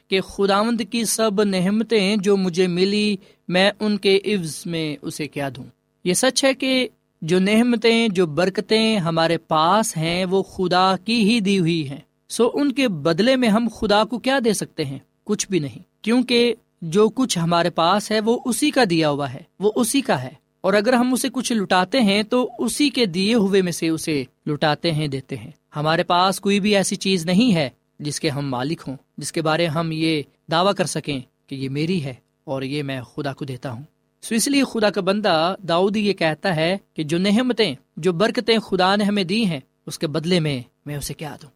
کہ 0.08 0.22
خداوند 0.22 0.82
کی 0.92 1.06
سب 1.06 1.44
نعمتیں 1.44 2.16
جو 2.18 2.38
مجھے 2.38 2.68
ملی 2.68 3.18
میں 3.48 3.72
ان 3.80 3.98
کے 3.98 4.20
عفظ 4.26 4.64
میں 4.66 4.98
اسے 5.02 5.28
کیا 5.28 5.50
دوں؟ 5.56 5.64
یہ 6.04 6.14
سچ 6.14 6.46
ہے 6.46 6.54
کہ 6.54 6.88
جو 7.22 7.40
نعمتیں، 7.40 8.08
جو 8.08 8.26
برکتیں 8.26 8.98
ہمارے 8.98 9.38
پاس 9.38 9.98
ہیں، 9.98 10.26
وہ 10.26 10.44
خدا 10.44 10.96
کی 11.06 11.30
ہی 11.30 11.40
دی 11.40 11.60
ہوئی 11.60 11.90
ہیں۔ 11.90 12.02
سو 12.30 12.52
ان 12.54 12.72
کے 12.72 12.88
بدلے 12.88 13.36
میں 13.36 13.50
ہم 13.50 13.68
خدا 13.80 14.04
کو 14.04 14.20
کیا 14.20 14.40
دے 14.46 14.54
سکتے 14.54 14.86
ہیں؟ 14.86 15.00
کچھ 15.24 15.48
بھی 15.50 15.60
نہیں۔ 15.60 15.80
کیونکہ 16.02 16.56
جو 16.82 17.10
کچھ 17.10 17.40
ہمارے 17.40 17.70
پاس 17.70 18.12
ہے، 18.12 18.20
وہ 18.20 18.40
اسی 18.46 18.72
کا 18.72 18.82
دیا 18.90 19.10
ہوا 19.10 19.34
ہے۔ 19.34 19.40
وہ 19.60 19.72
اسی 19.76 20.02
کا 20.02 20.24
ہے۔ 20.24 20.30
اور 20.62 20.74
اگر 20.74 20.94
ہم 20.94 21.14
اسے 21.14 21.30
کچھ 21.34 21.54
لٹاتے 21.54 22.02
ہیں، 22.02 22.24
تو 22.24 22.50
اسی 22.60 22.90
کے 22.90 23.06
دیے 23.06 23.34
ہوئے 23.34 23.62
میں 23.62 23.72
سے 23.72 23.90
اسے 23.90 24.24
لٹاتے 24.48 24.92
ہیں، 24.92 25.08
دیتے 25.08 25.38
ہیں۔ 25.38 25.52
ہمارے 25.76 26.04
پاس 26.04 26.40
کوئی 26.40 26.60
بھی 26.60 26.76
ایسی 26.76 26.96
چیز 26.96 27.26
نہیں 27.26 27.56
ہے 27.56 27.70
جس 28.00 28.20
کے 28.20 28.30
ہم 28.30 28.50
مالک 28.50 28.82
ہوں، 28.88 28.98
جس 29.18 29.32
کے 29.32 29.42
بارے 29.42 29.68
ہم 29.68 29.90
یہ 29.94 30.22
دعوی 30.52 30.74
کر 30.78 30.86
سکیں 30.86 31.20
کہ 31.48 31.56
یہ 31.56 31.70
میری 31.70 32.04
ہے 32.04 32.14
اور 32.44 32.62
یہ 32.62 32.84
میں 32.84 33.02
خدا 33.02 33.34
کو 33.34 33.46
دیتا 33.46 33.72
ہوں۔ 33.72 33.84
سو 34.22 34.36
اس 34.36 34.48
لیے 34.48 34.64
خدا 34.64 34.90
کا 34.90 35.02
بندہ 35.02 35.56
داؤدی 35.68 36.08
یہ 36.08 36.14
کہتا 36.14 36.56
ہے 36.56 36.78
کہ 36.94 37.04
جو 37.04 37.18
نحمتیں 37.18 37.76
جو 37.98 38.14
برکتیں 38.14 38.60
خدا 38.60 38.96
نے 38.96 39.04
ہمیں 39.04 39.24
دی 39.24 39.46
ہیں، 39.46 39.60
اس 39.88 40.00
کے 40.00 40.08
بدلے 40.08 40.40
میں 40.40 40.62
میں 40.86 40.98
اسے 40.98 41.14
کیا 41.14 41.36
دوں۔ 41.44 41.50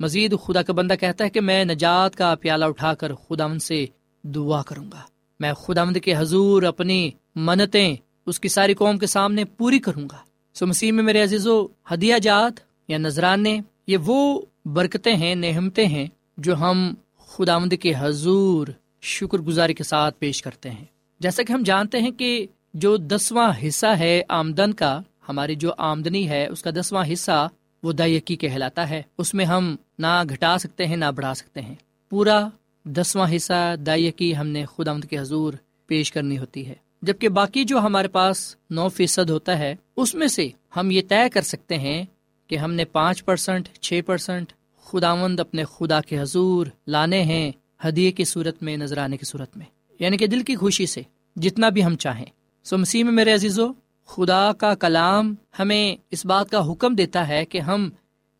مزید 0.00 0.34
خدا 0.44 0.62
کا 0.62 0.72
بندہ 0.72 0.94
کہتا 1.00 1.24
ہے 1.24 1.30
کہ 1.30 1.40
میں 1.40 1.64
نجات 1.64 2.16
کا 2.16 2.34
پیالہ 2.34 2.64
اٹھا 2.64 2.94
کر 2.94 3.14
خدا 3.14 3.44
ان 3.44 3.58
سے 3.58 3.86
دعا 4.34 4.62
کروں 4.62 4.84
گا۔ 4.92 5.00
میں 5.40 5.52
خدا 5.52 5.84
مند 5.84 5.96
کے 6.04 6.16
حضور 6.16 6.62
اپنی 6.62 7.10
منتیں 7.34 7.96
اس 8.26 8.40
کی 8.40 8.48
ساری 8.48 8.74
قوم 8.74 8.98
کے 8.98 9.06
سامنے 9.06 9.44
پوری 9.44 9.78
کروں 9.78 10.08
گا۔ 10.12 10.16
سو 10.54 10.66
مسیح 10.66 10.92
میں 10.92 11.02
میرے 11.02 11.22
عزیز 11.22 11.46
و 11.46 11.66
ہدیہ 11.94 12.14
جات 12.22 12.52
یا 12.88 12.98
نذرانے 12.98 13.60
یہ 13.86 13.96
وہ 13.96 14.42
برکتیں 14.64 15.16
ہیں 15.16 15.34
نحمتیں 15.34 15.86
ہیں 15.86 16.06
جو 16.38 16.56
ہم 16.56 16.94
خدا 17.26 17.58
مند 17.58 17.72
کے 17.80 17.92
حضور 17.98 18.66
شکر 19.02 19.38
گزاری 19.38 19.74
کے 19.74 19.84
ساتھ 19.84 20.18
پیش 20.18 20.42
کرتے 20.42 20.70
ہیں۔ 20.70 20.84
جیسا 21.20 21.42
کہ 21.42 21.52
ہم 21.52 21.62
جانتے 21.62 21.98
ہیں 21.98 22.10
کہ 22.10 22.46
جو 22.74 22.96
دسواں 22.96 23.52
حصہ 23.68 23.86
ہے 23.86 24.22
آمدن 24.28 24.72
کا، 24.72 25.00
ہماری 25.28 25.54
جو 25.54 25.72
آمدنی 25.78 26.28
ہے، 26.28 26.46
اس 26.46 26.62
کا 26.62 26.70
دسواں 26.70 27.04
حصہ 27.12 27.48
وہ 27.82 27.92
دائکی 27.92 28.36
کہلاتا 28.36 28.90
ہے۔ 28.90 29.02
اس 29.18 29.34
میں 29.34 29.44
ہم 29.44 29.76
نہ 29.98 30.22
گھٹا 30.30 30.58
سکتے 30.58 30.86
ہیں، 30.86 30.96
نہ 30.96 31.04
بڑھا 31.14 31.34
سکتے 31.34 31.60
ہیں۔ 31.60 31.74
پورا 32.10 32.48
دسواں 32.88 33.36
حصہ 33.36 33.76
دائکی 33.86 34.36
ہم 34.36 34.46
نے 34.46 34.66
خود 34.66 34.88
آمد 34.88 35.04
کے 35.04 35.18
حضور 35.18 35.52
پیش 35.86 36.12
کرنی 36.12 36.38
ہوتی 36.38 36.66
ہے۔ 36.66 36.74
جبکہ 37.02 37.28
باقی 37.28 37.64
جو 37.64 37.78
ہمارے 37.78 38.08
پاس 38.08 38.56
نو 38.70 38.88
فیصد 38.88 39.30
ہوتا 39.30 39.58
ہے، 39.58 39.76
اس 39.96 40.14
میں 40.14 40.26
سے 40.26 40.48
ہم 40.76 40.90
یہ 40.90 41.02
طے 41.08 41.28
کر 41.28 41.42
سکتے 41.42 41.78
ہیں 41.78 42.02
کہ 42.46 42.56
ہم 42.56 42.74
نے 42.74 42.84
پانچ 42.84 43.24
پرسنٹ، 43.24 43.68
چھ 43.80 44.00
پرسنٹ 44.06 44.52
خداوند 44.84 45.40
اپنے 45.40 45.64
خدا 45.64 46.00
کے 46.00 46.20
حضور 46.20 46.66
لانے 46.86 47.22
ہیں 47.22 47.52
ہدیے 47.88 48.12
کی 48.12 48.24
صورت 48.24 48.62
میں 48.62 48.76
نظر 48.76 48.98
آنے 48.98 49.16
کی 49.16 49.24
صورت 49.24 49.56
میں۔ 49.56 49.66
یعنی 49.98 50.16
کہ 50.16 50.26
دل 50.26 50.42
کی 50.42 50.56
خوشی 50.56 50.86
سے، 50.86 51.02
جتنا 51.36 51.68
بھی 51.68 51.84
ہم 51.84 51.96
چاہیں۔ 51.96 52.26
سو 52.64 52.78
مسیح 52.78 53.04
میں 53.04 53.12
میرے 53.12 53.34
عزیز 53.34 53.58
و 53.58 53.68
خدا 54.06 54.52
کا 54.52 54.74
کلام 54.74 55.34
ہمیں 55.58 55.96
اس 56.10 56.26
بات 56.26 56.50
کا 56.50 56.72
حکم 56.72 56.94
دیتا 56.94 57.28
ہے 57.28 57.44
کہ 57.44 57.58
ہم 57.58 57.90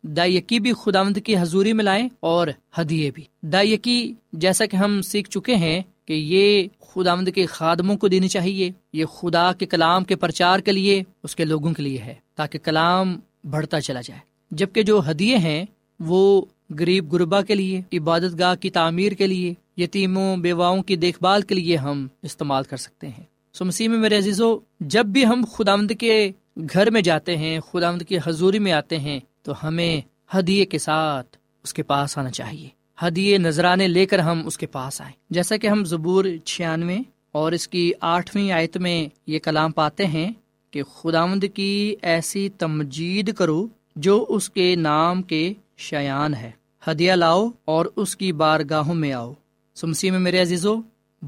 دائیکی 0.03 0.59
بھی 0.59 0.73
خدا 0.73 1.03
مند 1.03 1.17
کی 1.23 1.37
حضوری 1.37 1.73
میں 1.73 1.83
لائیں 1.83 2.09
اور 2.19 2.47
ہدیے 2.81 3.11
بھی۔ 3.11 3.23
دائیکی 3.41 4.13
جیسا 4.33 4.65
کہ 4.65 4.75
ہم 4.75 5.01
سیکھ 5.01 5.29
چکے 5.29 5.55
ہیں 5.55 5.81
کہ 6.05 6.13
یہ 6.13 6.67
خداوند 6.81 7.27
کے 7.35 7.45
خادموں 7.45 7.97
کو 7.97 8.07
دینی 8.07 8.27
چاہیے، 8.27 8.71
یہ 8.93 9.05
خدا 9.05 9.51
کے 9.53 9.65
کلام 9.65 10.03
کے 10.03 10.15
پرچار 10.15 10.59
کے 10.59 10.71
لیے 10.71 11.03
اس 11.23 11.35
کے 11.35 11.45
لوگوں 11.45 11.73
کے 11.73 11.83
لیے 11.83 11.97
ہے، 11.97 12.13
تاکہ 12.35 12.59
کلام 12.59 13.19
بڑھتا 13.49 13.81
چلا 13.81 14.01
جائے۔ 14.01 14.19
جبکہ 14.51 14.83
جو 14.83 15.01
ہدیے 15.11 15.37
ہیں، 15.37 15.65
وہ 15.99 16.41
غریب 16.79 17.13
غربا 17.13 17.41
کے 17.41 17.55
لیے، 17.55 17.81
عبادت 17.97 18.39
گاہ 18.39 18.55
کی 18.55 18.69
تعمیر 18.69 19.11
کے 19.11 19.27
لیے، 19.27 19.53
یتیموں، 19.77 20.37
بیواؤں 20.37 20.83
کی 20.83 20.95
دیکھ 20.95 21.17
بھال 21.21 21.41
کے 21.41 21.55
لیے 21.55 21.75
ہم 21.75 22.07
استعمال 22.21 22.63
کر 22.63 22.77
سکتے 22.77 23.07
ہیں۔ 23.07 23.23
سو 23.53 23.65
مسیح 23.65 23.87
میں 23.87 23.97
میرے 23.97 24.17
عزیزو، 24.17 24.59
جب 24.79 25.05
بھی 25.05 25.25
ہم 25.25 25.43
خدا 25.53 25.75
کے 25.99 26.31
گھر 26.73 26.89
میں 26.89 27.01
جاتے 27.01 27.37
ہیں 27.37 27.59
خدا 27.59 27.97
کی 28.07 28.17
حضوری 28.25 28.59
میں 28.59 28.71
آتے 28.71 28.97
ہیں 28.97 29.19
تو 29.47 29.67
ہمیں 29.67 30.01
ہدیے 30.37 30.65
کے 30.65 30.77
ساتھ 30.77 31.37
اس 31.63 31.73
کے 31.73 31.83
پاس 31.83 32.17
آنا 32.17 32.31
چاہیے۔ 32.31 32.69
ہدیے 33.07 33.37
نذرانے 33.37 33.87
لے 33.87 34.05
کر 34.05 34.19
ہم 34.19 34.47
اس 34.47 34.57
کے 34.57 34.65
پاس 34.65 35.01
آئیں۔ 35.01 35.13
جیسا 35.29 35.57
کہ 35.57 35.67
ہم 35.67 35.83
زبور 35.83 36.25
چھیانوے 36.45 36.97
اور 37.31 37.51
اس 37.51 37.67
کی 37.67 37.91
آٹھویں 38.01 38.51
آیت 38.51 38.77
میں 38.77 39.07
یہ 39.27 39.39
کلام 39.39 39.71
پاتے 39.71 40.05
ہیں 40.05 40.31
کہ 40.71 40.83
خداوند 40.83 41.43
کی 41.53 41.95
ایسی 42.01 42.49
تمجید 42.49 43.33
کرو 43.33 43.67
جو 43.95 44.25
اس 44.29 44.49
کے 44.49 44.75
نام 44.75 45.21
کے 45.21 45.53
شیان 45.77 46.33
ہے۔ 46.33 46.51
ہدیہ 46.91 47.13
لاؤ 47.13 47.49
اور 47.65 47.85
اس 47.95 48.17
کی 48.17 48.31
بارگاہوں 48.31 48.95
میں 48.95 49.13
آؤ۔ 49.13 49.33
سمسی 49.75 50.11
میں 50.11 50.19
میرے 50.19 50.41
عزیزو، 50.41 50.75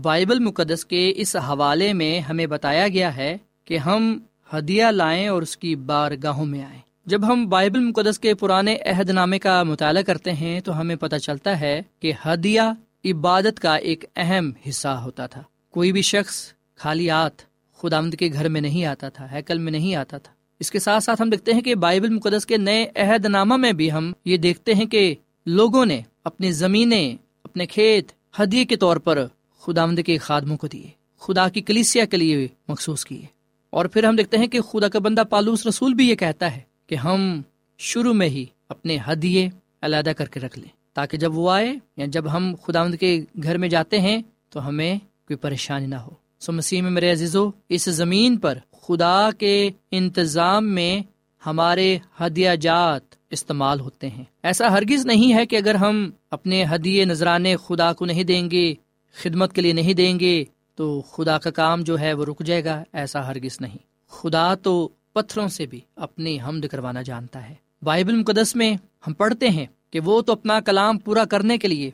بائبل 0.01 0.39
مقدس 0.39 0.85
کے 0.85 1.13
اس 1.15 1.35
حوالے 1.35 1.93
میں 1.93 2.19
ہمیں 2.19 2.45
بتایا 2.45 2.87
گیا 2.87 3.15
ہے 3.15 3.37
کہ 3.65 3.77
ہم 3.77 4.19
ہدیہ 4.57 4.85
لائیں 4.85 5.27
اور 5.27 5.41
اس 5.41 5.57
کی 5.57 5.75
بارگاہوں 5.75 6.45
میں 6.45 6.63
آئیں۔ 6.63 6.88
جب 7.05 7.27
ہم 7.27 7.49
بائبل 7.49 7.79
مقدس 7.79 8.19
کے 8.19 8.33
پرانے 8.33 8.75
عہد 8.75 9.09
نامے 9.09 9.39
کا 9.39 9.63
مطالعہ 9.63 10.01
کرتے 10.01 10.33
ہیں 10.33 10.59
تو 10.59 10.81
ہمیں 10.81 10.95
پتہ 10.95 11.15
چلتا 11.15 11.59
ہے 11.59 11.81
کہ 11.99 12.11
ہدیہ 12.25 12.61
عبادت 13.05 13.59
کا 13.59 13.75
ایک 13.75 14.05
اہم 14.15 14.51
حصہ 14.69 14.87
ہوتا 14.87 15.27
تھا۔ 15.27 15.43
کوئی 15.71 15.91
بھی 15.91 16.01
شخص 16.01 16.53
خالی 16.75 17.11
آت 17.11 17.31
خدا 17.77 18.01
کے 18.19 18.29
گھر 18.33 18.49
میں 18.49 18.61
نہیں 18.61 18.85
آتا 18.85 19.09
تھا، 19.09 19.27
ہیکل 19.31 19.57
میں 19.57 19.71
نہیں 19.71 19.95
آتا 19.95 20.17
تھا۔ 20.17 20.33
اس 20.59 20.71
کے 20.71 20.79
ساتھ 20.79 21.03
ساتھ 21.03 21.21
ہم 21.21 21.29
دیکھتے 21.29 21.53
ہیں 21.53 21.61
کہ 21.61 21.75
بائبل 21.75 22.09
مقدس 22.09 22.45
کے 22.45 22.57
نئے 22.57 22.87
عہد 22.95 23.25
نامہ 23.25 23.57
میں 23.57 23.73
بھی 23.73 23.91
ہم 23.91 24.11
یہ 24.25 24.37
دیکھتے 24.37 24.73
ہیں 24.73 24.85
کہ 24.85 25.15
لوگوں 25.45 25.85
نے 25.85 26.01
اپنی 26.23 26.51
زمینیں، 26.51 27.15
اپنے 27.43 27.65
کھیت 27.65 28.11
ہدیے 28.41 28.65
کے 28.65 28.75
طور 28.75 28.97
پر 28.97 29.25
خدا 29.59 29.85
کے 30.05 30.17
خادموں 30.17 30.57
کو 30.57 30.67
دیے، 30.67 30.89
خدا 31.19 31.49
کی 31.49 31.61
کلیسیا 31.61 32.05
کے 32.05 32.17
لیے 32.17 32.47
مخصوص 32.67 33.05
کیے۔ 33.05 33.25
اور 33.69 33.85
پھر 33.85 34.03
ہم 34.03 34.15
دیکھتے 34.15 34.37
ہیں 34.37 34.47
کہ 34.47 34.61
خدا 34.61 34.87
کا 34.87 34.99
بندہ 34.99 35.23
پالوس 35.29 35.67
رسول 35.67 35.93
بھی 35.93 36.09
یہ 36.09 36.15
کہتا 36.15 36.55
ہے۔ 36.55 36.68
کہ 36.89 36.95
ہم 36.95 37.41
شروع 37.77 38.13
میں 38.13 38.29
ہی 38.29 38.45
اپنے 38.69 38.97
ہدیے 39.07 39.49
علیحدہ 39.81 40.09
کر 40.09 40.25
کے 40.25 40.39
رکھ 40.39 40.59
لیں 40.59 40.69
تاکہ 40.93 41.17
جب 41.17 41.37
وہ 41.37 41.51
آئے، 41.51 41.73
یا 41.97 42.05
جب 42.05 42.33
ہم 42.33 42.55
خدا 42.65 42.89
کے 42.89 43.25
گھر 43.43 43.57
میں 43.57 43.69
جاتے 43.69 43.99
ہیں، 43.99 44.21
تو 44.49 44.67
ہمیں 44.67 44.95
کوئی 44.97 45.37
پریشانی 45.37 45.87
نہ 45.87 45.95
ہو۔ 45.95 46.09
سو 46.39 46.51
مسیح 46.51 46.81
میں 46.81 46.91
میرے 46.91 47.11
عزیزو، 47.11 47.49
اس 47.69 47.85
زمین 47.85 48.37
پر 48.37 48.57
خدا 48.81 49.29
کے 49.37 49.69
انتظام 49.91 50.69
میں 50.69 51.01
ہمارے 51.45 51.97
ہدیہ 52.19 52.49
جات 52.61 53.15
استعمال 53.29 53.79
ہوتے 53.79 54.09
ہیں۔ 54.09 54.23
ایسا 54.43 54.71
ہرگز 54.71 55.05
نہیں 55.05 55.33
ہے 55.33 55.45
کہ 55.45 55.55
اگر 55.55 55.75
ہم 55.75 56.09
اپنے 56.31 56.65
ہدیے 56.75 57.05
نذرانے 57.05 57.55
خدا 57.57 57.93
کو 57.93 58.05
نہیں 58.05 58.23
دیں 58.23 58.51
گے، 58.51 58.73
خدمت 59.13 59.53
کے 59.53 59.61
لیے 59.61 59.73
نہیں 59.73 59.93
دیں 59.93 60.19
گے، 60.19 60.43
تو 60.75 61.01
خدا 61.01 61.37
کا 61.37 61.49
کام 61.49 61.81
جو 61.81 61.99
ہے 61.99 62.13
وہ 62.13 62.25
رک 62.25 62.43
جائے 62.45 62.65
گا، 62.65 62.83
ایسا 62.93 63.27
ہرگز 63.27 63.61
نہیں۔ 63.61 63.77
خدا 64.09 64.55
تو 64.55 64.89
پتھروں 65.21 65.47
سے 65.47 65.65
بھی 65.65 65.79
اپنی 65.95 66.37
حمد 66.41 66.65
کروانا 66.65 67.01
جانتا 67.01 67.49
ہے۔ 67.49 67.55
بائبل 67.81 68.15
مقدس 68.15 68.55
میں 68.55 68.73
ہم 69.07 69.13
پڑھتے 69.13 69.49
ہیں 69.49 69.65
کہ 69.91 69.99
وہ 69.99 70.21
تو 70.21 70.31
اپنا 70.31 70.59
کلام 70.59 70.99
پورا 70.99 71.25
کرنے 71.25 71.57
کے 71.57 71.67
لیے 71.67 71.91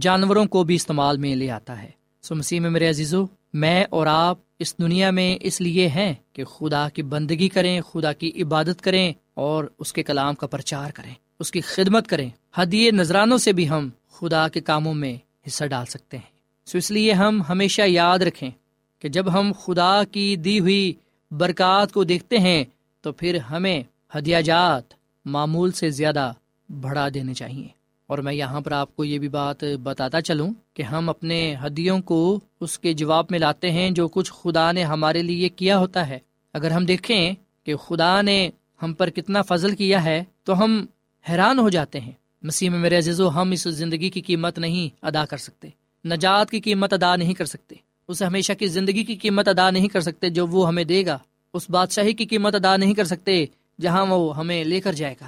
جانوروں 0.00 0.46
کو 0.46 0.64
بھی 0.64 0.74
استعمال 0.74 1.16
میں 1.16 1.36
لے 1.36 1.50
آتا 1.50 1.82
ہے۔ 1.82 1.90
سو 2.22 2.34
مسیح 2.34 2.60
میں 2.60 2.70
میرے 2.70 2.88
عزیزو، 2.88 3.24
میں 3.54 3.84
اور 3.90 4.06
آپ 4.06 4.38
اس 4.58 4.78
دنیا 4.78 5.10
میں 5.10 5.38
اس 5.40 5.60
لیے 5.60 5.88
ہیں 5.88 6.14
کہ 6.32 6.44
خدا 6.44 6.88
کی 6.88 7.02
بندگی 7.02 7.48
کریں، 7.48 7.80
خدا 7.80 8.12
کی 8.12 8.42
عبادت 8.42 8.82
کریں 8.82 9.12
اور 9.34 9.64
اس 9.78 9.92
کے 9.92 10.02
کلام 10.02 10.34
کا 10.34 10.46
پرچار 10.46 10.90
کریں، 10.90 11.14
اس 11.38 11.50
کی 11.50 11.60
خدمت 11.60 12.06
کریں۔ 12.06 12.30
ہدیے 12.58 12.90
نذرانوں 12.90 13.38
سے 13.38 13.52
بھی 13.52 13.68
ہم 13.68 13.88
خدا 14.10 14.48
کے 14.48 14.60
کاموں 14.60 14.94
میں 14.94 15.16
حصہ 15.46 15.64
ڈال 15.64 15.86
سکتے 15.86 16.16
ہیں۔ 16.16 16.38
سو 16.66 16.78
اس 16.78 16.90
لیے 16.90 17.12
ہم 17.12 17.42
ہمیشہ 17.48 17.82
یاد 17.86 18.18
رکھیں 18.18 18.50
کہ 18.98 19.08
جب 19.08 19.32
ہم 19.32 19.52
خدا 19.64 20.04
کی 20.12 20.36
دی 20.36 20.60
ہوئی 20.60 20.92
برکات 21.30 21.92
کو 21.92 22.04
دیکھتے 22.04 22.38
ہیں، 22.38 22.64
تو 23.00 23.12
پھر 23.12 23.36
ہمیں 23.36 23.82
ہدیہ 24.18 24.36
جات 24.36 24.82
معمول 25.24 25.70
سے 25.70 25.90
زیادہ 25.90 26.32
بڑھا 26.80 27.08
دینے 27.14 27.34
چاہیے۔ 27.34 27.68
اور 28.06 28.18
میں 28.18 28.32
یہاں 28.32 28.60
پر 28.60 28.72
آپ 28.72 28.96
کو 28.96 29.04
یہ 29.04 29.18
بھی 29.18 29.28
بات 29.28 29.64
بتاتا 29.82 30.20
چلوں 30.20 30.50
کہ 30.74 30.82
ہم 30.82 31.08
اپنے 31.08 31.54
ہدیوں 31.66 32.00
کو 32.00 32.40
اس 32.60 32.78
کے 32.78 32.92
جواب 32.92 33.26
میں 33.30 33.38
لاتے 33.38 33.70
ہیں 33.70 33.90
جو 33.90 34.08
کچھ 34.08 34.32
خدا 34.32 34.72
نے 34.72 34.84
ہمارے 34.84 35.22
لیے 35.22 35.48
کیا 35.48 35.78
ہوتا 35.78 36.08
ہے۔ 36.08 36.18
اگر 36.52 36.70
ہم 36.70 36.84
دیکھیں 36.84 37.32
کہ 37.64 37.76
خدا 37.76 38.22
نے 38.22 38.50
ہم 38.82 38.92
پر 38.92 39.10
کتنا 39.10 39.42
فضل 39.42 39.76
کیا 39.76 40.04
ہے، 40.04 40.24
تو 40.42 40.64
ہم 40.64 40.86
حیران 41.28 41.58
ہو 41.58 41.68
جاتے 41.68 42.00
ہیں۔ 42.00 42.12
مسیح 42.42 42.70
میں 42.70 42.78
میرے 42.78 42.98
عزیز 42.98 43.20
و 43.20 43.28
ہم 43.28 43.50
اس 43.50 43.62
زندگی 43.62 44.10
کی 44.10 44.20
قیمت 44.20 44.58
نہیں 44.58 44.96
ادا 45.02 45.24
کر 45.24 45.36
سکتے، 45.36 45.68
نجات 46.04 46.50
کی 46.50 46.60
قیمت 46.60 46.92
ادا 46.92 47.16
نہیں 47.16 47.34
کر 47.34 47.44
سکتے۔ 47.44 47.74
اسے 48.08 48.24
ہمیشہ 48.24 48.52
کی 48.52 48.66
زندگی 48.66 49.04
کی 49.04 49.16
قیمت 49.16 49.48
ادا 49.48 49.70
نہیں 49.70 49.88
کر 49.88 50.00
سکتے 50.00 50.28
جو 50.28 50.46
وہ 50.46 50.68
ہمیں 50.68 50.84
دے 50.84 51.06
گا۔ 51.06 51.18
اس 51.54 51.70
بادشاہی 51.70 52.12
کی 52.12 52.26
قیمت 52.26 52.54
ادا 52.54 52.76
نہیں 52.76 52.94
کر 52.94 53.04
سکتے 53.04 53.44
جہاں 53.80 54.06
وہ 54.06 54.36
ہمیں 54.36 54.64
لے 54.64 54.80
کر 54.80 54.92
جائے 54.92 55.14
گا۔ 55.20 55.26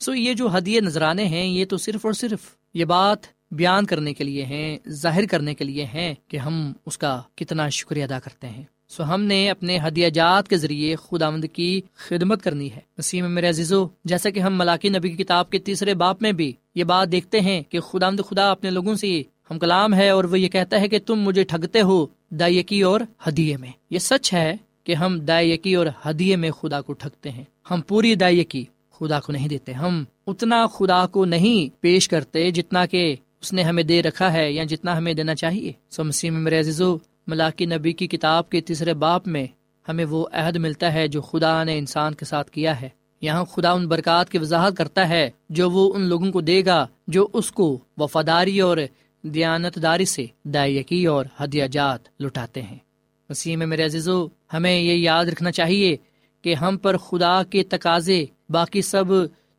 سو 0.00 0.14
یہ 0.14 0.34
جو 0.34 0.58
ہدیے 0.58 0.80
نذرانے 0.80 1.24
ہیں، 1.24 1.46
یہ 1.46 1.64
تو 1.64 1.76
صرف 1.76 2.06
اور 2.06 2.12
صرف 2.12 2.38
یہ 2.74 2.84
بات 2.84 3.18
بیان 3.50 3.86
کرنے 3.86 4.14
کے 4.14 4.24
لیے 4.24 4.44
ہیں، 4.44 4.78
ظاہر 4.88 5.26
کرنے 5.26 5.54
کے 5.54 5.64
لیے 5.64 5.84
ہیں 5.84 6.14
کہ 6.28 6.36
ہم 6.36 6.72
اس 6.86 6.98
کا 6.98 7.22
کتنا 7.34 7.68
شکریہ 7.68 8.04
ادا 8.04 8.18
کرتے 8.18 8.48
ہیں۔ 8.48 8.62
سو 8.88 9.14
ہم 9.14 9.22
نے 9.22 9.50
اپنے 9.50 9.78
ہدیہ 9.88 10.08
جات 10.08 10.48
کے 10.48 10.56
ذریعے 10.56 10.96
خدا 10.96 11.30
کی 11.52 11.80
خدمت 11.94 12.42
کرنی 12.42 12.70
ہے۔ 12.72 13.20
میں 13.20 13.28
میرے 13.28 13.48
عزیزو، 13.48 13.86
جیسا 14.04 14.30
کہ 14.30 14.40
ہم 14.40 14.58
ملاقی 14.58 14.88
نبی 14.88 15.10
کی 15.10 15.24
کتاب 15.24 15.50
کے 15.50 15.58
تیسرے 15.58 15.94
باپ 15.94 16.22
میں 16.22 16.32
بھی 16.32 16.52
یہ 16.74 16.84
بات 16.84 17.12
دیکھتے 17.12 17.40
ہیں 17.40 17.62
کہ 17.68 17.80
خدا 17.80 18.06
آمد 18.06 18.20
خدا 18.30 18.50
اپنے 18.50 18.70
لوگوں 18.70 18.94
سے 18.94 19.22
ہم 19.52 19.58
کلام 19.58 19.94
ہے 19.94 20.08
اور 20.08 20.24
وہ 20.24 20.38
یہ 20.38 20.48
کہتا 20.48 20.80
ہے 20.80 20.88
کہ 20.88 20.98
تم 21.06 21.20
مجھے 21.20 21.44
ٹھگتے 21.44 21.80
ہو 21.80 22.06
دائیکی 22.30 22.82
اور 22.82 23.00
ہدیے 23.28 23.56
میں۔ 23.56 23.68
یہ 23.90 23.98
سچ 23.98 24.34
ہے 24.34 24.56
کہ 24.84 24.94
ہم 24.94 25.20
دائیکی 25.20 25.74
اور 25.74 25.86
ہدیے 26.06 26.36
میں 26.36 26.50
خدا 26.50 26.80
کو 26.80 26.92
ٹھگتے 26.92 27.30
ہیں۔ 27.30 27.44
ہم 27.70 27.80
پوری 27.80 28.14
دائیکی 28.14 28.64
خدا 28.92 29.20
کو 29.20 29.32
نہیں 29.32 29.48
دیتے۔ 29.48 29.72
ہم 29.72 30.04
اتنا 30.26 30.66
خدا 30.66 31.06
کو 31.06 31.24
نہیں 31.24 31.82
پیش 31.82 32.08
کرتے 32.08 32.50
جتنا 32.50 32.86
کہ 32.86 33.16
اس 33.40 33.52
نے 33.52 33.62
ہمیں 33.62 33.82
دے 33.82 34.02
رکھا 34.02 34.32
ہے 34.32 34.52
یا 34.52 34.64
جتنا 34.64 34.98
ہمیں 34.98 35.14
دینا 35.14 35.34
چاہیے۔ 35.34 35.72
سو 35.90 36.04
مسیح 36.04 36.30
میں 36.30 36.60
عزیزو 36.60 36.96
ملاقی 37.26 37.66
نبی 37.66 37.92
کی 37.92 38.06
کتاب 38.06 38.50
کے 38.50 38.60
تیسرے 38.60 38.94
باپ 38.94 39.28
میں 39.28 39.46
ہمیں 39.88 40.04
وہ 40.04 40.26
عہد 40.32 40.56
ملتا 40.56 40.94
ہے 40.94 41.08
جو 41.08 41.20
خدا 41.20 41.64
نے 41.64 41.78
انسان 41.78 42.14
کے 42.14 42.24
ساتھ 42.24 42.50
کیا 42.50 42.80
ہے۔ 42.80 42.88
یہاں 43.20 43.44
خدا 43.44 43.70
ان 43.70 43.88
برکات 43.88 44.30
کی 44.30 44.38
وضاحت 44.38 44.76
کرتا 44.76 45.08
ہے 45.08 45.30
جو 45.48 45.70
وہ 45.70 45.92
ان 45.94 46.02
لوگوں 46.02 46.32
کو 46.32 46.40
دے 46.40 46.64
گا 46.64 46.86
جو 47.06 47.28
اس 47.32 47.52
کو 47.52 47.78
وفاداری 47.96 48.60
اور 48.60 48.76
دیانت 49.22 49.82
داری 49.82 50.04
سے 50.04 50.26
دائیکی 50.44 51.06
اور 51.06 51.24
ہدیہ 51.40 51.66
جات 51.66 52.22
لٹاتے 52.22 52.62
ہیں۔ 52.62 52.78
مسیح 53.30 53.56
میں 53.56 53.66
میرے 53.66 53.84
عزیزو، 53.84 54.26
ہمیں 54.26 54.80
یہ 54.80 54.92
یاد 54.92 55.24
رکھنا 55.24 55.50
چاہیے 55.50 55.96
کہ 56.42 56.54
ہم 56.54 56.76
پر 56.76 56.96
خدا 56.96 57.42
کے 57.42 57.62
تقاضے 57.62 58.24
باقی 58.48 58.82
سب 58.82 59.04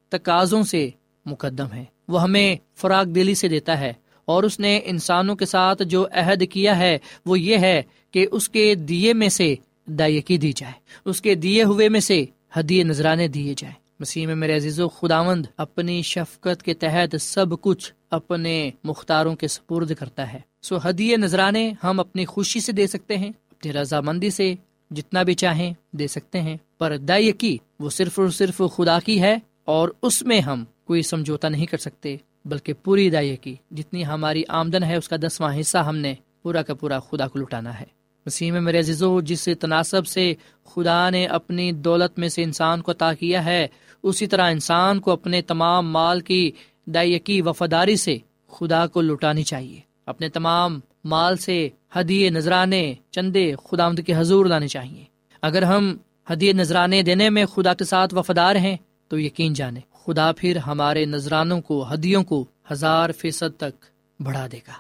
تقاضوں 0.09 0.63
سے 0.63 0.89
مقدم 1.25 1.73
ہے 1.73 1.85
وہ 2.07 2.21
ہمیں 2.21 2.55
فراغ 2.75 3.03
دلی 3.03 3.35
سے 3.35 3.47
دیتا 3.47 3.79
ہے 3.79 3.93
اور 4.25 4.43
اس 4.43 4.59
نے 4.59 4.79
انسانوں 4.85 5.35
کے 5.35 5.45
ساتھ 5.45 5.83
جو 5.83 6.05
عہد 6.11 6.43
کیا 6.51 6.77
ہے، 6.77 6.97
وہ 7.25 7.39
یہ 7.39 7.57
ہے 7.57 7.81
کہ 8.11 8.27
اس 8.31 8.49
کے 8.49 8.75
دیے 8.75 9.13
میں 9.13 9.29
سے 9.29 9.55
دائیکی 9.85 10.37
دی 10.37 10.51
جائے، 10.55 10.73
اس 11.05 11.21
کے 11.21 11.35
دیے 11.35 11.63
ہوئے 11.63 11.89
میں 11.89 11.99
سے 11.99 12.25
ہدیے 12.59 12.83
نذرانے 12.83 13.27
دیے 13.27 13.53
جائے 13.57 13.73
مسیح 14.03 14.27
میں 14.27 14.35
میرے 14.35 14.55
عزیز 14.55 14.79
و 14.79 14.89
خداوند 14.89 15.45
اپنی 15.57 16.01
شفقت 16.01 16.63
کے 16.63 16.73
تحت 16.73 17.15
سب 17.21 17.61
کچھ 17.61 17.93
اپنے 18.09 18.69
مختاروں 18.83 19.35
کے 19.35 19.47
سپرد 19.47 19.91
کرتا 19.99 20.33
ہے۔ 20.33 20.39
سو 20.61 20.77
ہدیے، 20.89 21.17
نذرانے 21.17 21.73
ہم 21.83 21.99
اپنی 21.99 22.25
خوشی 22.25 22.59
سے 22.59 22.71
دے 22.71 22.87
سکتے 22.87 23.17
ہیں، 23.17 23.29
اپنی 23.29 23.73
رضامندی 23.73 24.29
سے 24.29 24.55
جتنا 24.91 25.23
بھی 25.23 25.33
چاہیں 25.33 25.73
دے 25.91 26.07
سکتے 26.07 26.41
ہیں۔ 26.41 26.57
پر 26.77 26.97
دائیکی 26.97 27.57
وہ 27.79 27.89
صرف 27.89 28.19
اور 28.19 28.29
صرف 28.29 28.61
خدا 28.77 28.99
کی 28.99 29.21
ہے 29.21 29.37
اور 29.65 29.89
اس 30.01 30.23
میں 30.23 30.41
ہم 30.41 30.63
کوئی 30.85 31.01
سمجھوتا 31.01 31.49
نہیں 31.49 31.65
کر 31.65 31.77
سکتے، 31.77 32.17
بلکہ 32.45 32.73
پوری 32.73 33.09
دائیں 33.09 33.35
کی، 33.35 33.55
جتنی 33.71 34.05
ہماری 34.05 34.43
آمدن 34.47 34.83
ہے، 34.83 34.95
اس 34.95 35.09
کا 35.09 35.15
دسواں 35.15 35.59
حصہ 35.59 35.77
ہم 35.77 35.97
نے 35.97 36.13
پورا 36.41 36.61
کا 36.61 36.73
پورا 36.73 36.99
خدا 36.99 37.27
کو 37.27 37.39
لٹانا 37.39 37.79
ہے۔ 37.79 38.02
مسیح 38.25 38.51
میں 38.51 38.61
میرے 38.61 38.79
عزیزو، 38.79 39.21
جس 39.21 39.49
تناسب 39.59 40.07
سے 40.07 40.33
خدا 40.65 41.09
نے 41.09 41.25
اپنی 41.25 41.71
دولت 41.71 42.19
میں 42.19 42.29
سے 42.29 42.43
انسان 42.43 42.81
کو 42.81 42.91
عطا 42.91 43.13
کیا 43.13 43.45
ہے، 43.45 43.67
اسی 44.03 44.27
طرح 44.27 44.51
انسان 44.51 44.99
کو 44.99 45.11
اپنے 45.11 45.41
تمام 45.41 45.91
مال 45.91 46.21
کی 46.21 46.51
دائیکی 46.85 47.41
وفاداری 47.41 47.95
سے 47.95 48.17
خدا 48.47 48.87
کو 48.87 49.01
لٹانی 49.01 49.43
چاہیے۔ 49.43 49.79
اپنے 50.05 50.29
تمام 50.29 50.79
مال 51.03 51.37
سے 51.37 51.69
ہدیے، 51.99 52.29
نذرانے، 52.29 52.93
چندے 53.11 53.53
خدا 53.63 53.93
کے 53.93 54.13
حضور 54.15 54.45
لانے 54.45 54.67
چاہیے۔ 54.67 55.03
اگر 55.41 55.61
ہم 55.61 55.97
ہدیے، 56.33 56.53
نذرانے 56.53 57.01
دینے 57.01 57.29
میں 57.29 57.45
خدا 57.45 57.73
کے 57.73 57.85
ساتھ 57.85 58.13
وفادار 58.13 58.55
ہیں، 58.55 58.77
تو 59.07 59.19
یقین 59.19 59.53
جانے، 59.53 59.79
خدا 60.05 60.31
پھر 60.37 60.57
ہمارے 60.57 61.05
نذرانوں 61.05 61.61
کو، 61.61 61.93
ہدیوں 61.93 62.23
کو 62.23 62.45
ہزار 62.71 63.09
فیصد 63.11 63.57
تک 63.57 63.85
بڑھا 64.19 64.47
دے 64.51 64.57
گا۔ 64.57 64.73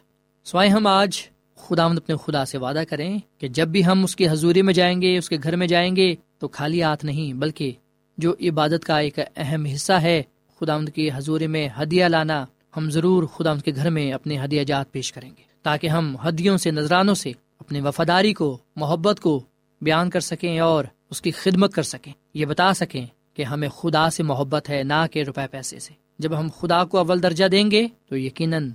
سوائے 0.43 0.69
ہم 0.69 0.87
آج 0.87 1.21
خداوند 1.67 1.97
اپنے 1.97 2.15
خدا 2.25 2.45
سے 2.45 2.57
وعدہ 2.57 2.83
کریں 2.89 3.17
کہ 3.37 3.47
جب 3.47 3.67
بھی 3.67 3.85
ہم 3.85 4.03
اس 4.03 4.15
کی 4.15 4.29
حضوری 4.29 4.61
میں 4.61 4.73
جائیں 4.73 5.01
گے، 5.01 5.17
اس 5.17 5.29
کے 5.29 5.37
گھر 5.43 5.55
میں 5.55 5.67
جائیں 5.67 5.95
گے، 5.95 6.15
تو 6.37 6.47
خالی 6.47 6.83
ہاتھ 6.83 7.05
نہیں، 7.05 7.33
بلکہ 7.33 7.71
جو 8.17 8.33
عبادت 8.41 8.85
کا 8.85 8.97
ایک 8.97 9.19
اہم 9.35 9.65
حصہ 9.65 9.93
ہے، 9.93 10.23
خداوند 10.59 10.89
کی 10.89 11.09
حضوری 11.15 11.47
میں 11.47 11.69
ہدیہ 11.81 12.05
لانا، 12.05 12.45
ہم 12.77 12.89
ضرور 12.89 13.23
خدا 13.23 13.51
ان 13.51 13.59
کے 13.59 13.71
گھر 13.75 13.89
میں 13.89 14.11
اپنے 14.11 14.37
ہدیہ 14.45 14.63
جات 14.63 14.91
پیش 14.91 15.13
کریں 15.13 15.29
گے، 15.29 15.43
تاکہ 15.63 15.87
ہم 15.87 16.15
ہدیوں 16.27 16.57
سے، 16.57 16.71
نذرانوں 16.71 17.15
سے 17.15 17.31
اپنے 17.59 17.81
وفاداری 17.81 18.33
کو، 18.33 18.57
محبت 18.75 19.19
کو 19.19 19.43
بیان 19.81 20.09
کر 20.09 20.19
سکیں 20.19 20.59
اور 20.59 20.85
اس 21.09 21.21
کی 21.21 21.31
خدمت 21.31 21.73
کر 21.73 21.83
سکیں۔ 21.83 22.13
یہ 22.33 22.45
بتا 22.45 22.73
سکیں 22.73 23.05
کہ 23.33 23.43
ہمیں 23.43 23.69
خدا 23.69 24.09
سے 24.09 24.23
محبت 24.23 24.69
ہے، 24.69 24.83
نہ 24.83 25.05
کہ 25.11 25.23
روپے 25.23 25.47
پیسے 25.51 25.79
سے۔ 25.79 25.93
جب 26.19 26.39
ہم 26.39 26.47
خدا 26.59 26.83
کو 26.83 26.97
اول 26.97 27.23
درجہ 27.23 27.45
دیں 27.45 27.71
گے، 27.71 27.87
تو 28.09 28.17
یقیناً 28.17 28.69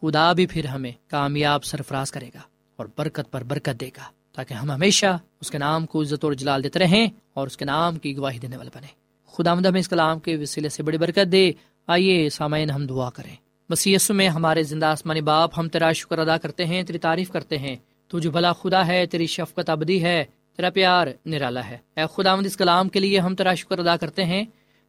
خدا 0.00 0.32
بھی 0.32 0.46
پھر 0.46 0.64
ہمیں 0.64 0.92
کامیاب 1.06 1.64
سرفراز 1.64 2.10
کرے 2.10 2.28
گا 2.34 2.40
اور 2.76 2.86
برکت 2.98 3.30
پر 3.30 3.42
برکت 3.42 3.80
دے 3.80 3.88
گا 3.88 4.04
تاکہ 4.32 4.54
ہم 4.54 4.70
ہمیشہ 4.70 5.18
اس 5.40 5.50
کے 5.50 5.58
نام 5.58 5.86
کو 5.86 6.02
عزت 6.02 6.24
اور 6.24 6.32
جلال 6.32 6.64
دیتے 6.64 6.78
رہیں 6.78 7.06
اور 7.34 7.46
اس 7.46 7.56
کے 7.56 7.64
نام 7.64 7.96
کی 7.96 8.16
گواہی 8.16 8.38
دینے 8.38 8.56
والے 8.56 8.70
بنے 8.74 8.86
خدا 9.32 9.54
مد 9.54 9.66
ہمیں 9.66 9.80
اس 9.80 9.88
کلام 9.88 10.18
کے 10.18 10.36
وسیلے 10.36 10.68
سے 10.68 10.82
بڑی 10.82 10.98
برکت 10.98 11.32
دے۔ 11.32 11.52
آئیے 11.86 12.28
سامعین 12.28 12.70
ہم 12.70 12.86
دعا 12.86 13.10
کریں۔ 13.10 13.36
بس 13.70 13.86
یسو 13.86 14.14
میں 14.14 14.28
ہمارے 14.28 14.62
زندہ 14.62 14.86
آسمانی 14.86 15.20
باپ، 15.20 15.50
ہم 15.58 15.68
تیرا 15.68 15.92
شکر 15.92 16.18
ادا 16.18 16.36
کرتے 16.36 16.66
ہیں، 16.66 16.82
تیری 16.82 16.98
تعریف 16.98 17.30
کرتے 17.30 17.58
ہیں۔ 17.58 17.76
تو 18.08 18.18
جو 18.18 18.30
بھلا 18.30 18.52
خدا 18.52 18.86
ہے، 18.86 19.06
تیری 19.06 19.26
شفقت 19.26 19.70
ابدی 19.70 20.02
ہے، 20.02 20.24
تیرا 20.56 20.70
پیار 20.70 21.06
نرالا 21.26 21.68
ہے۔ 21.68 21.78
اے 21.96 22.02
خدا 22.14 22.32
اس 22.32 22.56
کلام 22.56 22.88
کے 22.88 23.00
لیے 23.00 23.18
ہم 23.18 23.34
تیرا 23.34 23.54
شکر 23.54 23.78
ادا 23.78 23.96
کرتے 23.96 24.24
ہیں، 24.24 24.44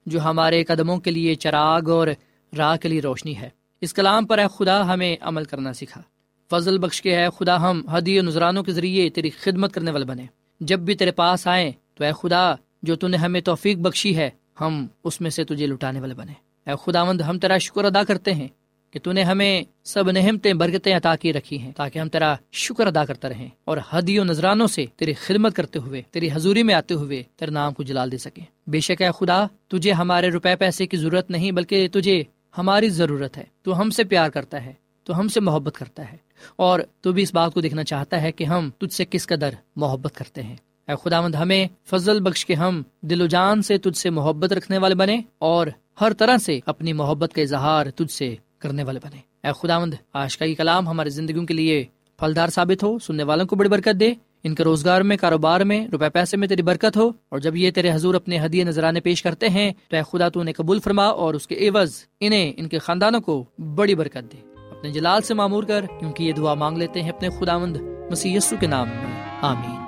جو 0.06 0.22
ہمارے 0.22 0.64
قدموں 0.64 0.98
کے 0.98 1.12
لیے 1.12 1.36
چراغ 1.36 1.90
اور 1.90 2.08
راہ 2.58 2.78
کے 2.78 2.90
لیے 2.90 3.02
روشنی 3.02 3.38
ہے۔ 3.38 3.50
اس 3.82 3.94
کلام 3.94 4.26
پر 4.26 4.40
اے 4.40 4.46
خدا 4.58 4.94
ہمیں 4.94 5.16
عمل 5.22 5.44
کرنا 5.44 5.74
سکھا۔ 5.74 6.02
فضل 6.50 6.78
بخش 6.78 7.02
کے 7.02 7.16
ہے 7.16 7.28
خدا، 7.40 7.70
ہم 7.70 7.88
حدی 7.88 8.20
و 8.20 8.22
نذرانوں 8.22 8.64
کے 8.64 8.72
ذریعے 8.72 9.10
تیری 9.10 9.30
خدمت 9.30 9.74
کرنے 9.74 9.92
والے 9.92 10.06
بنے۔ 10.06 10.26
جب 10.60 10.80
بھی 10.80 10.96
تیرے 10.96 11.12
پاس 11.12 11.48
آئیں 11.48 11.72
تو 11.96 12.04
اے 12.04 12.12
خدا، 12.24 12.56
جو 12.84 12.96
تو 12.96 13.08
نے 13.08 13.18
ہمیں 13.18 13.42
توفیق 13.42 13.78
بخشی 13.78 14.18
ہے، 14.18 14.30
ہم 14.62 14.88
اس 15.04 15.22
میں 15.22 15.30
سے 15.30 15.44
تجھے 15.44 15.68
لٹانے 15.68 16.00
والے 16.00 16.14
بنے۔ 16.14 16.34
اے 16.70 16.76
خداوند، 16.86 17.22
ہم 17.22 17.40
تیرا 17.40 17.58
شکر 17.58 17.86
ادا 17.86 18.04
کرتے 18.04 18.34
ہیں 18.34 18.48
کہ 18.92 19.00
تو 19.04 19.12
نے 19.12 19.24
ہمیں 19.24 19.64
سب 19.84 20.12
نہمتیں 20.12 20.54
برکتیں 20.54 20.98
عطا 20.98 21.16
کی 21.16 21.34
رکھی 21.34 21.60
ہیں، 21.60 21.72
تاکہ 21.72 22.00
ہم 22.00 22.10
تیرا 22.10 22.36
شکر 22.52 22.88
ادا 22.88 23.06
کرتا 23.06 23.30
رہیں 23.30 23.50
اور 23.66 23.78
حدی 23.90 24.20
و 24.20 24.24
نذرانوں 24.24 24.68
سے 24.68 24.86
تیری 24.96 25.14
خدمت 25.14 25.56
کرتے 25.56 25.80
ہوئے، 25.80 26.02
تیری 26.12 26.30
حضوری 26.34 26.64
میں 26.64 26.76
آتے 26.76 26.94
ہوئے 26.94 27.24
تیرے 27.36 27.52
نام 27.52 27.74
کو 27.74 27.84
جلال 27.84 28.12
دے 28.12 28.18
سکیں۔ 28.18 28.44
بے 28.68 28.80
شک 28.80 29.02
اے 29.02 29.10
خدا، 29.20 29.46
تجھے 29.68 29.92
ہمارے 29.92 30.30
روپے 30.30 30.56
پیسے 30.56 30.88
کی 30.88 30.98
ضرورت 30.98 31.30
نہیں، 31.32 31.52
بلکہ 31.52 31.88
تجھے 31.92 32.24
ہماری 32.58 32.90
ضرورت 32.90 33.38
ہے، 33.38 33.44
تو 33.62 33.82
ہم 33.82 33.90
سے 33.90 34.04
پیار 34.04 34.30
کرتا 34.30 34.66
ہے، 34.66 34.74
تو 35.04 35.20
ہم 35.20 35.28
سے 35.28 35.40
محبت 35.40 35.76
کرتا 35.76 36.12
ہے۔ 36.12 36.18
اور 36.56 36.80
تو 37.02 37.12
بھی 37.12 37.24
اس 37.24 37.34
بات 37.34 37.54
کو 37.54 37.62
دیکھنا 37.62 37.84
چاہتا 37.84 38.22
ہے 38.22 38.32
کہ 38.32 38.44
ہم 38.44 38.70
تجھ 38.78 38.94
سے 38.94 39.06
کس 39.06 39.28
قدر 39.28 39.50
محبت 39.76 40.16
کرتے 40.16 40.44
ہیں۔ 40.44 40.56
اے 40.88 40.96
خدا 41.04 41.22
مند 41.22 41.36
ہمیں 41.36 41.68
فضل 41.84 42.22
بخش 42.22 42.46
کے 42.46 42.54
ہم 42.54 42.82
دل 43.02 43.22
و 43.22 43.26
جان 43.26 43.62
سے 43.62 43.78
تجھ 43.78 43.98
سے 43.98 44.10
محبت 44.10 44.54
رکھنے 44.54 44.78
والے 44.78 44.96
بنے 44.96 45.22
اور 45.38 45.68
ہر 46.02 46.14
طرح 46.14 46.38
سے 46.38 46.60
اپنی 46.66 46.94
محبت 46.94 47.34
کا 47.34 47.42
اظہار 47.42 47.86
تجھ 47.96 48.12
سے 48.12 48.36
کرنے 48.60 48.84
والے 48.84 49.00
بنے 49.04 49.48
اے 49.48 49.54
خدا 49.62 49.80
مند 49.80 49.94
آج 50.14 50.38
کا 50.38 50.46
یہ 50.46 50.56
کلام 50.56 50.88
ہمارے 50.88 51.10
زندگیوں 51.10 51.46
کے 51.46 51.54
لیے 51.54 51.86
پھلدار 52.18 52.48
ثابت 52.48 52.84
ہو، 52.84 53.00
سننے 53.00 53.24
والوں 53.24 53.46
کو 53.46 53.56
بڑی 53.56 53.70
برکت 53.70 54.00
دے۔ 54.00 54.14
ان 54.48 54.56
کے 54.56 54.64
روزگار 54.64 55.02
میں، 55.02 55.18
کاروبار 55.18 55.62
میں 55.62 55.88
روپے 55.88 56.10
پیسے 56.10 56.38
میں 56.38 56.48
تیری 56.48 56.62
برکت 56.62 56.98
ہو 56.98 57.12
اور 57.30 57.40
جب 57.40 57.56
یہ 57.56 57.72
تیرے 57.72 57.94
حضور 57.94 58.16
اپنے 58.16 58.40
ہدیے 58.46 58.64
نذرانے 58.64 59.00
پیش 59.00 59.24
کرتے 59.24 59.50
ہیں 59.50 59.72
تو 59.90 59.96
اے 59.96 60.02
خدا 60.12 60.30
تو 60.30 60.40
انہیں 60.40 60.54
قبول 60.58 60.80
فرما 60.80 61.06
اور 61.06 61.34
اس 61.34 61.48
کے 61.48 61.70
عوض 61.70 61.96
انہیں، 62.20 62.54
ان 62.58 62.68
کے 62.68 62.80
خاندانوں 62.80 63.22
کو 63.22 63.46
بڑی 63.76 63.96
برکت 63.96 64.34
دے۔ 64.34 64.38
اپنے 64.72 64.92
جلال 64.92 65.22
سے 65.22 65.34
معمور 65.34 65.64
کر، 65.64 65.86
کیونکہ 66.00 66.24
یہ 66.24 66.34
دعا 66.34 66.54
مانگ 66.54 66.78
لیتے 66.78 67.02
ہیں 67.02 67.10
اپنے 67.10 67.30
خدا 67.30 67.58
مند 67.58 67.78
مسی 68.12 68.38
کے 68.60 68.68
نام 68.68 68.88
میں۔ 68.88 69.30
آمین۔ 69.42 69.88